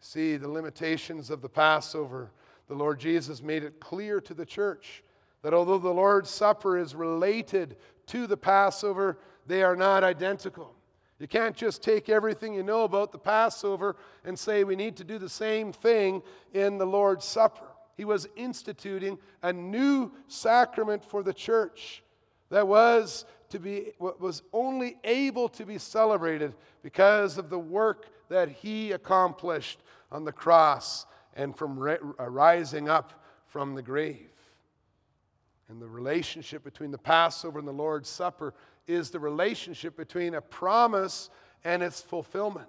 See 0.00 0.36
the 0.36 0.48
limitations 0.48 1.30
of 1.30 1.42
the 1.42 1.48
Passover. 1.48 2.30
The 2.68 2.74
Lord 2.74 2.98
Jesus 2.98 3.42
made 3.42 3.64
it 3.64 3.80
clear 3.80 4.20
to 4.20 4.34
the 4.34 4.46
church 4.46 5.02
that 5.42 5.54
although 5.54 5.78
the 5.78 5.92
Lord's 5.92 6.30
Supper 6.30 6.78
is 6.78 6.94
related 6.94 7.76
to 8.06 8.26
the 8.26 8.36
Passover, 8.36 9.18
they 9.46 9.62
are 9.62 9.76
not 9.76 10.04
identical. 10.04 10.74
You 11.18 11.26
can't 11.26 11.56
just 11.56 11.82
take 11.82 12.08
everything 12.08 12.52
you 12.54 12.62
know 12.62 12.84
about 12.84 13.10
the 13.10 13.18
Passover 13.18 13.96
and 14.24 14.38
say 14.38 14.64
we 14.64 14.76
need 14.76 14.96
to 14.96 15.04
do 15.04 15.18
the 15.18 15.28
same 15.28 15.72
thing 15.72 16.22
in 16.52 16.78
the 16.78 16.86
Lord's 16.86 17.24
Supper. 17.24 17.66
He 17.96 18.04
was 18.04 18.28
instituting 18.36 19.18
a 19.42 19.52
new 19.52 20.12
sacrament 20.28 21.04
for 21.04 21.22
the 21.22 21.32
church 21.32 22.02
that 22.50 22.66
was 22.66 23.24
to 23.50 23.58
be 23.58 23.92
was 23.98 24.42
only 24.52 24.98
able 25.04 25.48
to 25.50 25.64
be 25.64 25.78
celebrated 25.78 26.54
because 26.82 27.38
of 27.38 27.48
the 27.48 27.58
work 27.58 28.06
that 28.28 28.48
he 28.48 28.92
accomplished 28.92 29.80
on 30.10 30.24
the 30.24 30.32
cross 30.32 31.06
and 31.34 31.56
from 31.56 31.80
uh, 31.80 31.96
rising 32.28 32.88
up 32.88 33.24
from 33.46 33.74
the 33.74 33.82
grave. 33.82 34.30
And 35.68 35.80
the 35.80 35.88
relationship 35.88 36.62
between 36.64 36.90
the 36.90 36.98
Passover 36.98 37.58
and 37.58 37.66
the 37.66 37.72
Lord's 37.72 38.08
Supper 38.08 38.54
is 38.86 39.10
the 39.10 39.18
relationship 39.18 39.96
between 39.96 40.34
a 40.34 40.40
promise 40.40 41.30
and 41.64 41.82
its 41.82 42.00
fulfillment. 42.00 42.68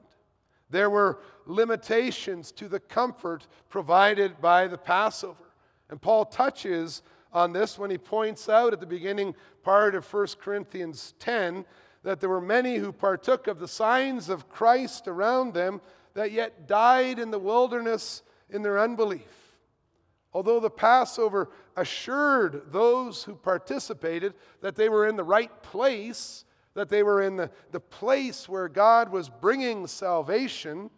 There 0.70 0.90
were 0.90 1.20
limitations 1.46 2.52
to 2.54 2.68
the 2.68 2.80
comfort 2.80 3.48
provided 3.70 4.42
by 4.42 4.68
the 4.68 4.78
Passover. 4.78 5.52
And 5.90 6.02
Paul 6.02 6.26
touches 6.26 7.04
on 7.32 7.54
this 7.54 7.78
when 7.78 7.90
he 7.90 7.98
points 7.98 8.50
out 8.50 8.74
at 8.74 8.80
the 8.80 8.86
beginning 8.86 9.36
part 9.64 9.96
of 9.96 10.12
1 10.12 10.28
Corinthians 10.42 11.14
10 11.20 11.66
that 12.04 12.20
there 12.20 12.30
were 12.30 12.42
many 12.42 12.78
who 12.78 12.92
partook 12.92 13.48
of 13.48 13.60
the 13.60 13.68
signs 13.68 14.30
of 14.30 14.50
Christ 14.50 15.08
around 15.08 15.54
them 15.54 15.82
that 16.14 16.32
yet 16.32 16.68
died 16.68 17.20
in 17.20 17.32
the 17.32 17.40
wilderness 17.40 18.24
in 18.50 18.62
their 18.62 18.80
unbelief. 18.80 19.58
Although 20.34 20.60
the 20.60 20.70
Passover 20.70 21.50
assured 21.76 22.72
those 22.72 23.24
who 23.24 23.36
participated 23.36 24.34
that 24.62 24.76
they 24.76 24.90
were 24.90 25.08
in 25.08 25.16
the 25.16 25.24
right 25.24 25.64
place, 25.64 26.46
that 26.78 26.90
they 26.90 27.02
were 27.02 27.24
in 27.24 27.36
the, 27.36 27.50
the 27.72 27.80
place 27.80 28.48
where 28.48 28.70
God 28.70 29.12
was 29.12 29.30
bringing 29.30 29.88
salvation, 29.88 30.92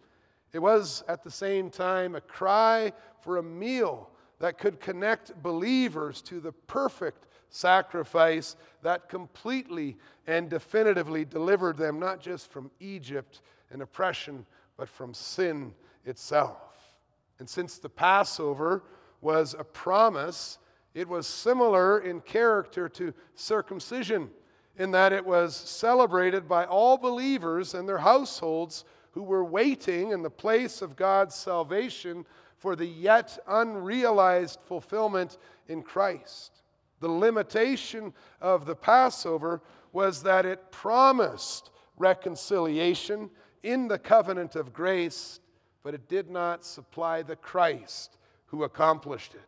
it 0.52 0.60
was 0.60 1.06
at 1.08 1.24
the 1.24 1.32
same 1.32 1.70
time 1.70 2.16
a 2.16 2.22
cry 2.22 2.92
for 3.22 3.38
a 3.38 3.44
meal 3.44 4.10
that 4.40 4.58
could 4.58 4.82
connect 4.82 5.42
believers 5.42 6.22
to 6.24 6.42
the 6.42 6.52
perfect 6.52 7.28
sacrifice 7.48 8.58
that 8.82 9.08
completely 9.08 9.96
and 10.28 10.50
definitively 10.50 11.24
delivered 11.24 11.78
them 11.78 11.98
not 11.98 12.20
just 12.20 12.52
from 12.52 12.70
Egypt 12.82 13.42
and 13.72 13.82
oppression, 13.82 14.46
but 14.76 14.90
from 14.90 15.14
sin 15.14 15.74
itself. 16.04 16.58
And 17.40 17.50
since 17.50 17.78
the 17.78 17.88
Passover 17.88 18.84
was 19.22 19.56
a 19.58 19.64
promise, 19.64 20.58
it 20.94 21.08
was 21.08 21.26
similar 21.26 22.00
in 22.00 22.20
character 22.20 22.90
to 22.90 23.14
circumcision, 23.36 24.30
in 24.80 24.92
that 24.92 25.12
it 25.12 25.26
was 25.26 25.56
celebrated 25.56 26.48
by 26.48 26.64
all 26.64 26.98
believers 26.98 27.74
and 27.74 27.88
their 27.88 27.98
households 27.98 28.86
who 29.12 29.22
were 29.22 29.44
waiting 29.44 30.12
in 30.12 30.24
the 30.24 30.30
place 30.30 30.82
of 30.82 30.96
God's 30.96 31.36
salvation 31.36 32.26
for 32.58 32.78
the 32.78 32.86
yet 32.86 33.38
unrealized 33.48 34.60
fulfillment 34.66 35.38
in 35.68 35.84
Christ. 35.84 36.64
The 37.02 37.10
limitation 37.10 38.14
of 38.40 38.66
the 38.66 38.76
Passover 38.76 39.62
was 39.92 40.24
that 40.24 40.46
it 40.46 40.72
promised 40.72 41.72
reconciliation 41.98 43.30
in 43.64 43.90
the 43.90 44.00
covenant 44.00 44.56
of 44.56 44.72
grace, 44.72 45.42
but 45.84 45.94
it 45.94 46.08
did 46.08 46.30
not 46.30 46.64
supply 46.64 47.22
the 47.22 47.36
Christ 47.36 48.18
who 48.46 48.64
accomplished 48.64 49.34
it. 49.34 49.42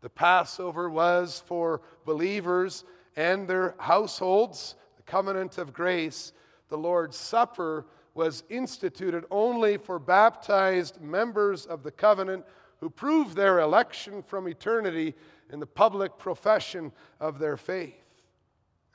The 0.00 0.10
Passover 0.10 0.90
was 0.90 1.42
for 1.46 1.82
believers 2.04 2.84
and 3.16 3.48
their 3.48 3.74
households, 3.78 4.76
the 4.96 5.02
covenant 5.02 5.58
of 5.58 5.72
grace. 5.72 6.32
The 6.68 6.78
Lord's 6.78 7.16
Supper 7.16 7.86
was 8.14 8.44
instituted 8.48 9.24
only 9.30 9.76
for 9.76 9.98
baptized 9.98 11.00
members 11.00 11.66
of 11.66 11.82
the 11.82 11.90
covenant 11.90 12.44
who 12.80 12.90
proved 12.90 13.36
their 13.36 13.60
election 13.60 14.22
from 14.22 14.48
eternity 14.48 15.14
in 15.50 15.60
the 15.60 15.66
public 15.66 16.18
profession 16.18 16.92
of 17.20 17.38
their 17.38 17.56
faith. 17.56 17.94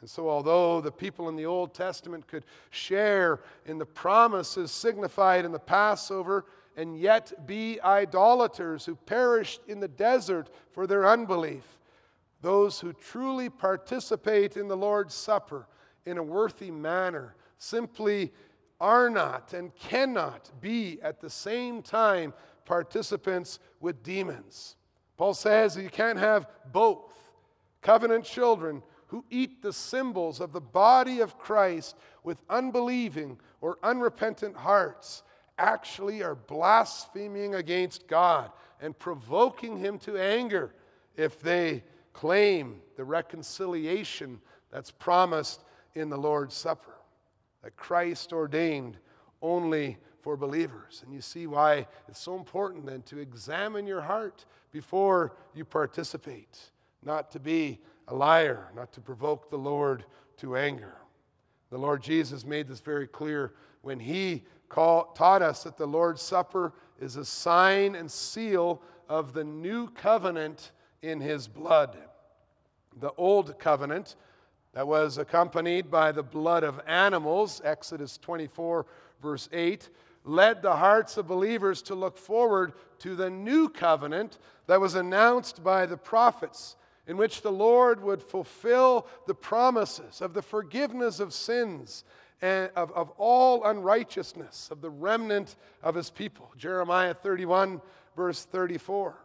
And 0.01 0.09
so, 0.09 0.29
although 0.29 0.81
the 0.81 0.91
people 0.91 1.29
in 1.29 1.35
the 1.35 1.45
Old 1.45 1.75
Testament 1.75 2.27
could 2.27 2.45
share 2.71 3.41
in 3.65 3.77
the 3.77 3.85
promises 3.85 4.71
signified 4.71 5.45
in 5.45 5.51
the 5.51 5.59
Passover 5.59 6.45
and 6.75 6.99
yet 6.99 7.45
be 7.45 7.79
idolaters 7.81 8.85
who 8.85 8.95
perished 8.95 9.61
in 9.67 9.79
the 9.79 9.87
desert 9.87 10.49
for 10.71 10.87
their 10.87 11.07
unbelief, 11.07 11.77
those 12.41 12.79
who 12.79 12.93
truly 12.93 13.49
participate 13.49 14.57
in 14.57 14.67
the 14.67 14.77
Lord's 14.77 15.13
Supper 15.13 15.67
in 16.05 16.17
a 16.17 16.23
worthy 16.23 16.71
manner 16.71 17.35
simply 17.57 18.33
are 18.79 19.09
not 19.09 19.53
and 19.53 19.75
cannot 19.75 20.49
be 20.59 20.99
at 21.03 21.21
the 21.21 21.29
same 21.29 21.81
time 21.83 22.33
participants 22.65 23.59
with 23.79 24.01
demons. 24.01 24.75
Paul 25.17 25.35
says 25.35 25.77
you 25.77 25.89
can't 25.89 26.17
have 26.17 26.47
both. 26.71 27.13
Covenant 27.81 28.25
children 28.25 28.81
who 29.07 29.25
eat 29.29 29.61
the 29.61 29.73
symbols 29.73 30.39
of 30.39 30.53
the 30.53 30.61
body 30.61 31.19
of 31.19 31.37
Christ 31.37 31.97
with 32.23 32.41
unbelieving 32.49 33.37
or 33.59 33.77
unrepentant 33.83 34.55
hearts 34.55 35.23
actually 35.57 36.23
are 36.23 36.35
blaspheming 36.35 37.55
against 37.55 38.07
God 38.07 38.51
and 38.79 38.97
provoking 38.97 39.77
Him 39.77 39.99
to 39.99 40.17
anger 40.17 40.73
if 41.15 41.39
they 41.39 41.83
claim 42.13 42.81
the 42.97 43.03
reconciliation 43.03 44.39
that's 44.71 44.91
promised 44.91 45.63
in 45.95 46.09
the 46.09 46.17
Lord's 46.17 46.55
Supper 46.55 46.95
that 47.63 47.75
Christ 47.75 48.33
ordained 48.33 48.97
only 49.41 49.97
for 50.21 50.37
believers. 50.37 51.01
And 51.05 51.13
you 51.13 51.21
see 51.21 51.47
why 51.47 51.87
it's 52.07 52.19
so 52.19 52.35
important 52.35 52.85
then 52.85 53.01
to 53.03 53.19
examine 53.19 53.87
your 53.87 54.01
heart 54.01 54.45
before 54.71 55.35
you 55.53 55.65
participate, 55.65 56.59
not 57.03 57.31
to 57.31 57.39
be 57.39 57.79
a 58.07 58.15
liar, 58.15 58.71
not 58.75 58.93
to 58.93 59.01
provoke 59.01 59.49
the 59.49 59.57
Lord 59.57 60.05
to 60.37 60.55
anger. 60.55 60.95
The 61.69 61.77
Lord 61.77 62.01
Jesus 62.01 62.45
made 62.45 62.67
this 62.67 62.79
very 62.79 63.07
clear 63.07 63.53
when 63.81 63.99
he 63.99 64.43
call, 64.69 65.11
taught 65.13 65.41
us 65.41 65.63
that 65.63 65.77
the 65.77 65.85
Lord's 65.85 66.21
Supper 66.21 66.73
is 66.99 67.15
a 67.15 67.25
sign 67.25 67.95
and 67.95 68.09
seal 68.09 68.81
of 69.09 69.33
the 69.33 69.43
new 69.43 69.89
covenant 69.89 70.71
in 71.01 71.19
his 71.19 71.47
blood. 71.47 71.97
The 72.99 73.11
old 73.17 73.57
covenant 73.59 74.15
that 74.73 74.87
was 74.87 75.17
accompanied 75.17 75.91
by 75.91 76.11
the 76.11 76.23
blood 76.23 76.63
of 76.63 76.79
animals, 76.87 77.61
Exodus 77.63 78.17
24, 78.17 78.85
verse 79.21 79.49
8, 79.51 79.89
led 80.23 80.61
the 80.61 80.75
hearts 80.75 81.17
of 81.17 81.27
believers 81.27 81.81
to 81.83 81.95
look 81.95 82.17
forward 82.17 82.73
to 82.99 83.15
the 83.15 83.29
new 83.29 83.67
covenant 83.67 84.37
that 84.67 84.79
was 84.79 84.95
announced 84.95 85.63
by 85.63 85.85
the 85.85 85.97
prophets, 85.97 86.75
in 87.07 87.17
which 87.17 87.41
the 87.41 87.51
Lord 87.51 88.01
would 88.03 88.21
fulfill 88.21 89.07
the 89.27 89.33
promises 89.33 90.21
of 90.21 90.33
the 90.33 90.41
forgiveness 90.41 91.19
of 91.19 91.33
sins 91.33 92.03
and 92.41 92.71
of, 92.75 92.91
of 92.91 93.11
all 93.17 93.65
unrighteousness 93.65 94.69
of 94.71 94.81
the 94.81 94.89
remnant 94.89 95.55
of 95.83 95.95
his 95.95 96.09
people. 96.09 96.51
Jeremiah 96.57 97.13
31, 97.13 97.81
verse 98.15 98.45
34. 98.45 99.15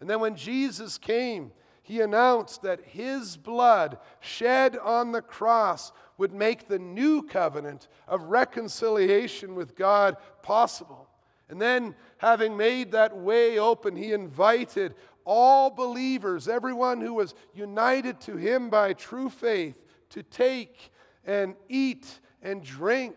And 0.00 0.08
then 0.08 0.20
when 0.20 0.36
Jesus 0.36 0.98
came, 0.98 1.52
he 1.82 2.00
announced 2.00 2.62
that 2.62 2.84
his 2.84 3.36
blood 3.36 3.98
shed 4.20 4.76
on 4.76 5.12
the 5.12 5.22
cross 5.22 5.92
would 6.18 6.32
make 6.32 6.68
the 6.68 6.78
new 6.78 7.22
covenant 7.22 7.88
of 8.06 8.24
reconciliation 8.24 9.54
with 9.54 9.74
God 9.74 10.16
possible. 10.42 11.08
And 11.48 11.60
then, 11.60 11.94
having 12.18 12.56
made 12.56 12.92
that 12.92 13.16
way 13.16 13.58
open, 13.58 13.96
he 13.96 14.12
invited 14.12 14.94
all 15.24 15.70
believers, 15.70 16.46
everyone 16.46 17.00
who 17.00 17.14
was 17.14 17.34
united 17.54 18.20
to 18.22 18.36
him 18.36 18.68
by 18.68 18.92
true 18.92 19.30
faith, 19.30 19.76
to 20.10 20.22
take 20.22 20.90
and 21.24 21.54
eat 21.68 22.20
and 22.42 22.62
drink 22.62 23.16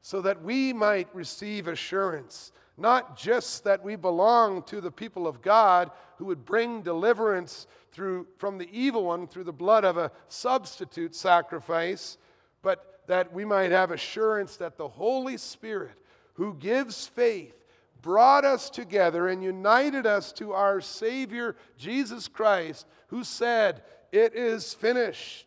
so 0.00 0.20
that 0.20 0.42
we 0.42 0.72
might 0.72 1.12
receive 1.14 1.68
assurance. 1.68 2.52
Not 2.76 3.16
just 3.16 3.64
that 3.64 3.84
we 3.84 3.96
belong 3.96 4.62
to 4.64 4.80
the 4.80 4.90
people 4.90 5.26
of 5.26 5.42
God 5.42 5.90
who 6.16 6.24
would 6.26 6.44
bring 6.44 6.82
deliverance 6.82 7.66
through, 7.92 8.26
from 8.38 8.58
the 8.58 8.68
evil 8.72 9.04
one 9.04 9.26
through 9.26 9.44
the 9.44 9.52
blood 9.52 9.84
of 9.84 9.98
a 9.98 10.10
substitute 10.28 11.14
sacrifice, 11.14 12.16
but 12.62 13.02
that 13.06 13.32
we 13.32 13.44
might 13.44 13.72
have 13.72 13.90
assurance 13.90 14.56
that 14.56 14.76
the 14.76 14.88
Holy 14.88 15.36
Spirit, 15.36 15.98
who 16.34 16.54
gives 16.54 17.06
faith, 17.06 17.62
brought 18.00 18.44
us 18.44 18.70
together 18.70 19.28
and 19.28 19.42
united 19.42 20.06
us 20.06 20.32
to 20.32 20.52
our 20.52 20.80
Savior, 20.80 21.56
Jesus 21.76 22.26
Christ, 22.28 22.86
who 23.08 23.22
said, 23.22 23.82
It 24.10 24.34
is 24.34 24.74
finished. 24.74 25.46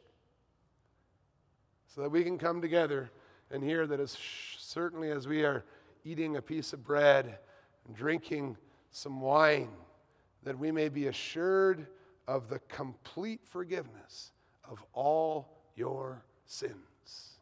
So 1.94 2.02
that 2.02 2.12
we 2.12 2.24
can 2.24 2.38
come 2.38 2.62
together 2.62 3.10
and 3.52 3.64
hear 3.64 3.88
that 3.88 4.00
as 4.00 4.18
certainly 4.58 5.10
as 5.12 5.28
we 5.28 5.44
are 5.44 5.64
eating 6.06 6.38
a 6.38 6.42
piece 6.42 6.72
of 6.72 6.86
bread 6.86 7.40
and 7.86 7.96
drinking 7.96 8.56
some 8.92 9.20
wine, 9.20 9.72
that 10.44 10.58
we 10.58 10.72
may 10.72 10.88
be 10.88 11.08
assured 11.08 11.88
of 12.28 12.48
the 12.48 12.60
complete 12.70 13.42
forgiveness 13.44 14.32
of 14.70 14.84
all 14.94 15.50
your 15.76 16.24
sins. 16.46 17.40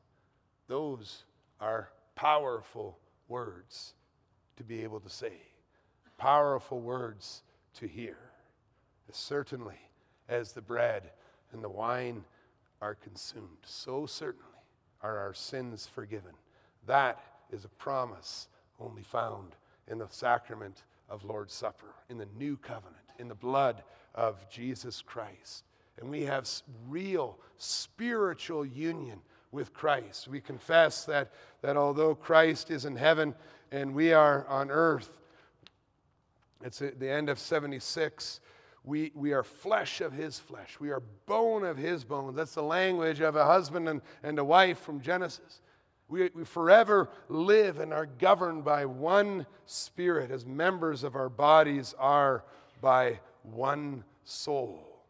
Those 0.68 1.26
are 1.60 1.90
powerful 2.16 2.98
words 3.28 3.94
to 4.58 4.64
be 4.64 4.84
able 4.84 5.00
to 5.02 5.10
say, 5.10 5.34
powerful 6.18 6.80
words 6.80 7.44
to 7.76 7.88
hear. 7.88 8.18
As 9.10 9.18
certainly 9.18 9.78
as 10.30 10.54
the 10.54 10.62
bread 10.62 11.12
and 11.52 11.64
the 11.64 11.70
wine 11.70 12.24
are 12.82 12.96
consumed. 12.96 13.58
So 13.64 14.06
certainly 14.06 14.48
are 15.02 15.18
our 15.18 15.34
sins 15.34 15.88
forgiven. 15.94 16.32
That 16.88 17.22
is 17.52 17.66
a 17.66 17.70
promise 17.70 18.48
only 18.80 19.04
found 19.04 19.56
in 19.88 19.98
the 19.98 20.08
sacrament 20.10 20.84
of 21.10 21.24
Lord's 21.24 21.54
Supper, 21.54 21.94
in 22.10 22.18
the 22.18 22.28
new 22.38 22.58
covenant, 22.58 22.96
in 23.20 23.28
the 23.28 23.36
blood 23.36 23.84
of 24.16 24.50
Jesus 24.50 25.02
Christ. 25.02 25.64
And 26.00 26.10
we 26.10 26.24
have 26.24 26.50
real 26.88 27.38
spiritual 27.58 28.66
union 28.66 29.20
with 29.52 29.74
Christ. 29.74 30.28
We 30.28 30.42
confess 30.42 31.06
that, 31.06 31.32
that 31.62 31.78
although 31.78 32.16
Christ 32.16 32.72
is 32.72 32.86
in 32.86 32.96
heaven 32.96 33.36
and 33.72 33.94
we 33.94 34.12
are 34.12 34.48
on 34.48 34.72
earth, 34.72 35.12
it's 36.64 36.82
at 36.82 37.00
the 37.00 37.10
end 37.10 37.30
of 37.30 37.38
76. 37.38 38.40
We, 38.84 39.12
we 39.14 39.34
are 39.34 39.44
flesh 39.44 40.02
of 40.02 40.14
his 40.14 40.40
flesh. 40.40 40.80
We 40.80 40.90
are 40.90 41.04
bone 41.26 41.64
of 41.64 41.78
his 41.78 42.04
bones. 42.04 42.36
That's 42.36 42.56
the 42.56 42.64
language 42.64 43.22
of 43.22 43.36
a 43.36 43.46
husband 43.46 43.88
and, 43.88 44.02
and 44.24 44.40
a 44.40 44.44
wife 44.44 44.80
from 44.80 45.00
Genesis. 45.00 45.62
We, 46.10 46.30
we 46.34 46.44
forever 46.44 47.10
live 47.30 47.80
and 47.80 47.94
are 47.94 48.06
governed 48.06 48.64
by 48.64 48.86
one 48.86 49.46
spirit, 49.66 50.32
as 50.32 50.46
members 50.46 51.04
of 51.04 51.16
our 51.16 51.30
bodies 51.30 51.96
are 51.98 52.44
by 52.82 53.20
one 53.44 54.04
soul. 54.24 55.02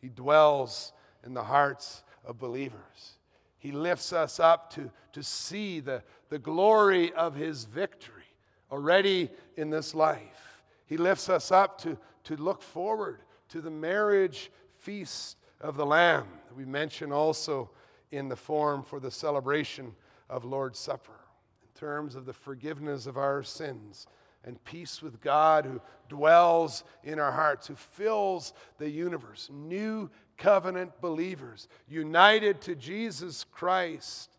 He 0.00 0.08
dwells 0.08 0.92
in 1.24 1.34
the 1.34 1.42
hearts 1.42 2.02
of 2.24 2.38
believers. 2.38 3.18
He 3.58 3.72
lifts 3.72 4.12
us 4.12 4.38
up 4.38 4.72
to, 4.74 4.90
to 5.12 5.22
see 5.22 5.80
the, 5.80 6.02
the 6.28 6.38
glory 6.38 7.12
of 7.14 7.34
his 7.34 7.64
victory 7.64 8.22
already 8.70 9.30
in 9.56 9.70
this 9.70 9.94
life. 9.94 10.62
He 10.86 10.96
lifts 10.96 11.28
us 11.28 11.50
up 11.50 11.80
to, 11.82 11.98
to 12.24 12.36
look 12.36 12.62
forward 12.62 13.20
to 13.48 13.60
the 13.60 13.70
marriage 13.70 14.50
feast 14.76 15.36
of 15.60 15.76
the 15.76 15.86
Lamb. 15.86 16.26
We 16.56 16.64
mention 16.64 17.12
also 17.12 17.70
in 18.12 18.28
the 18.28 18.36
form 18.36 18.82
for 18.82 19.00
the 19.00 19.10
celebration 19.10 19.94
of 20.28 20.44
Lord's 20.44 20.78
Supper 20.78 21.20
in 21.62 21.80
terms 21.80 22.14
of 22.14 22.26
the 22.26 22.32
forgiveness 22.32 23.06
of 23.06 23.16
our 23.16 23.42
sins 23.42 24.06
and 24.44 24.62
peace 24.64 25.02
with 25.02 25.20
God 25.20 25.64
who 25.64 25.80
dwells 26.08 26.84
in 27.04 27.18
our 27.18 27.32
hearts, 27.32 27.66
who 27.66 27.74
fills 27.74 28.52
the 28.78 28.88
universe. 28.88 29.50
New 29.52 30.10
covenant 30.36 31.00
believers, 31.00 31.68
united 31.88 32.60
to 32.62 32.74
Jesus 32.74 33.44
Christ, 33.44 34.36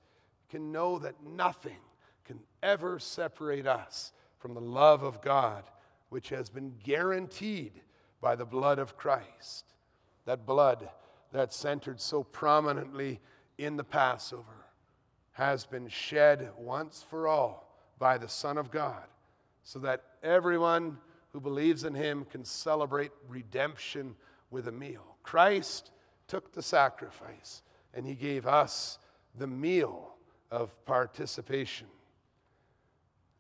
can 0.50 0.72
know 0.72 0.98
that 1.00 1.22
nothing 1.24 1.78
can 2.26 2.40
ever 2.64 3.00
separate 3.00 3.68
us 3.68 4.14
from 4.38 4.54
the 4.54 4.62
love 4.62 5.04
of 5.04 5.22
God, 5.22 5.64
which 6.10 6.30
has 6.30 6.50
been 6.50 6.74
guaranteed 6.84 7.82
by 8.22 8.36
the 8.36 8.46
blood 8.46 8.80
of 8.80 8.98
Christ. 8.98 9.66
That 10.26 10.46
blood 10.46 10.90
that 11.32 11.54
centered 11.54 12.00
so 12.00 12.24
prominently 12.24 13.20
in 13.58 13.76
the 13.76 13.84
Passover 13.84 14.66
has 15.40 15.66
been 15.66 15.88
shed 15.88 16.50
once 16.58 17.06
for 17.10 17.26
all 17.26 17.74
by 17.98 18.18
the 18.18 18.28
Son 18.28 18.58
of 18.58 18.70
God, 18.70 19.06
so 19.64 19.80
that 19.80 20.04
everyone 20.22 20.98
who 21.32 21.40
believes 21.40 21.86
in 21.86 21.96
him 21.96 22.26
can 22.30 22.44
celebrate 22.44 23.12
redemption 23.30 24.16
with 24.52 24.68
a 24.68 24.72
meal. 24.72 25.16
Christ 25.24 25.92
took 26.28 26.52
the 26.52 26.62
sacrifice 26.62 27.62
and 27.94 28.06
he 28.06 28.16
gave 28.16 28.46
us 28.48 29.00
the 29.38 29.48
meal 29.48 30.16
of 30.52 30.74
participation. 30.86 31.88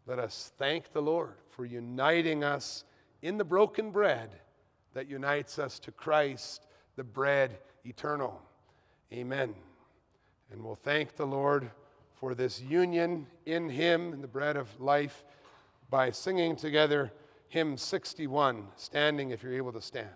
Let 0.07 0.19
us 0.19 0.53
thank 0.57 0.93
the 0.93 1.01
Lord 1.01 1.35
for 1.49 1.65
uniting 1.65 2.45
us 2.45 2.85
in 3.21 3.37
the 3.37 3.43
broken 3.43 3.91
bread 3.91 4.29
that 4.93 5.09
unites 5.09 5.59
us 5.59 5.79
to 5.79 5.91
Christ, 5.91 6.65
the 6.95 7.03
bread 7.03 7.59
eternal. 7.83 8.41
Amen. 9.11 9.53
And 10.49 10.63
we'll 10.63 10.75
thank 10.75 11.17
the 11.17 11.27
Lord 11.27 11.69
for 12.19 12.35
this 12.35 12.61
union 12.61 13.25
in 13.45 13.69
Him, 13.69 14.13
in 14.13 14.21
the 14.21 14.27
bread 14.27 14.57
of 14.57 14.67
life, 14.79 15.23
by 15.89 16.11
singing 16.11 16.55
together 16.55 17.11
hymn 17.47 17.77
61, 17.77 18.67
standing 18.75 19.31
if 19.31 19.41
you're 19.41 19.53
able 19.53 19.71
to 19.71 19.81
stand. 19.81 20.09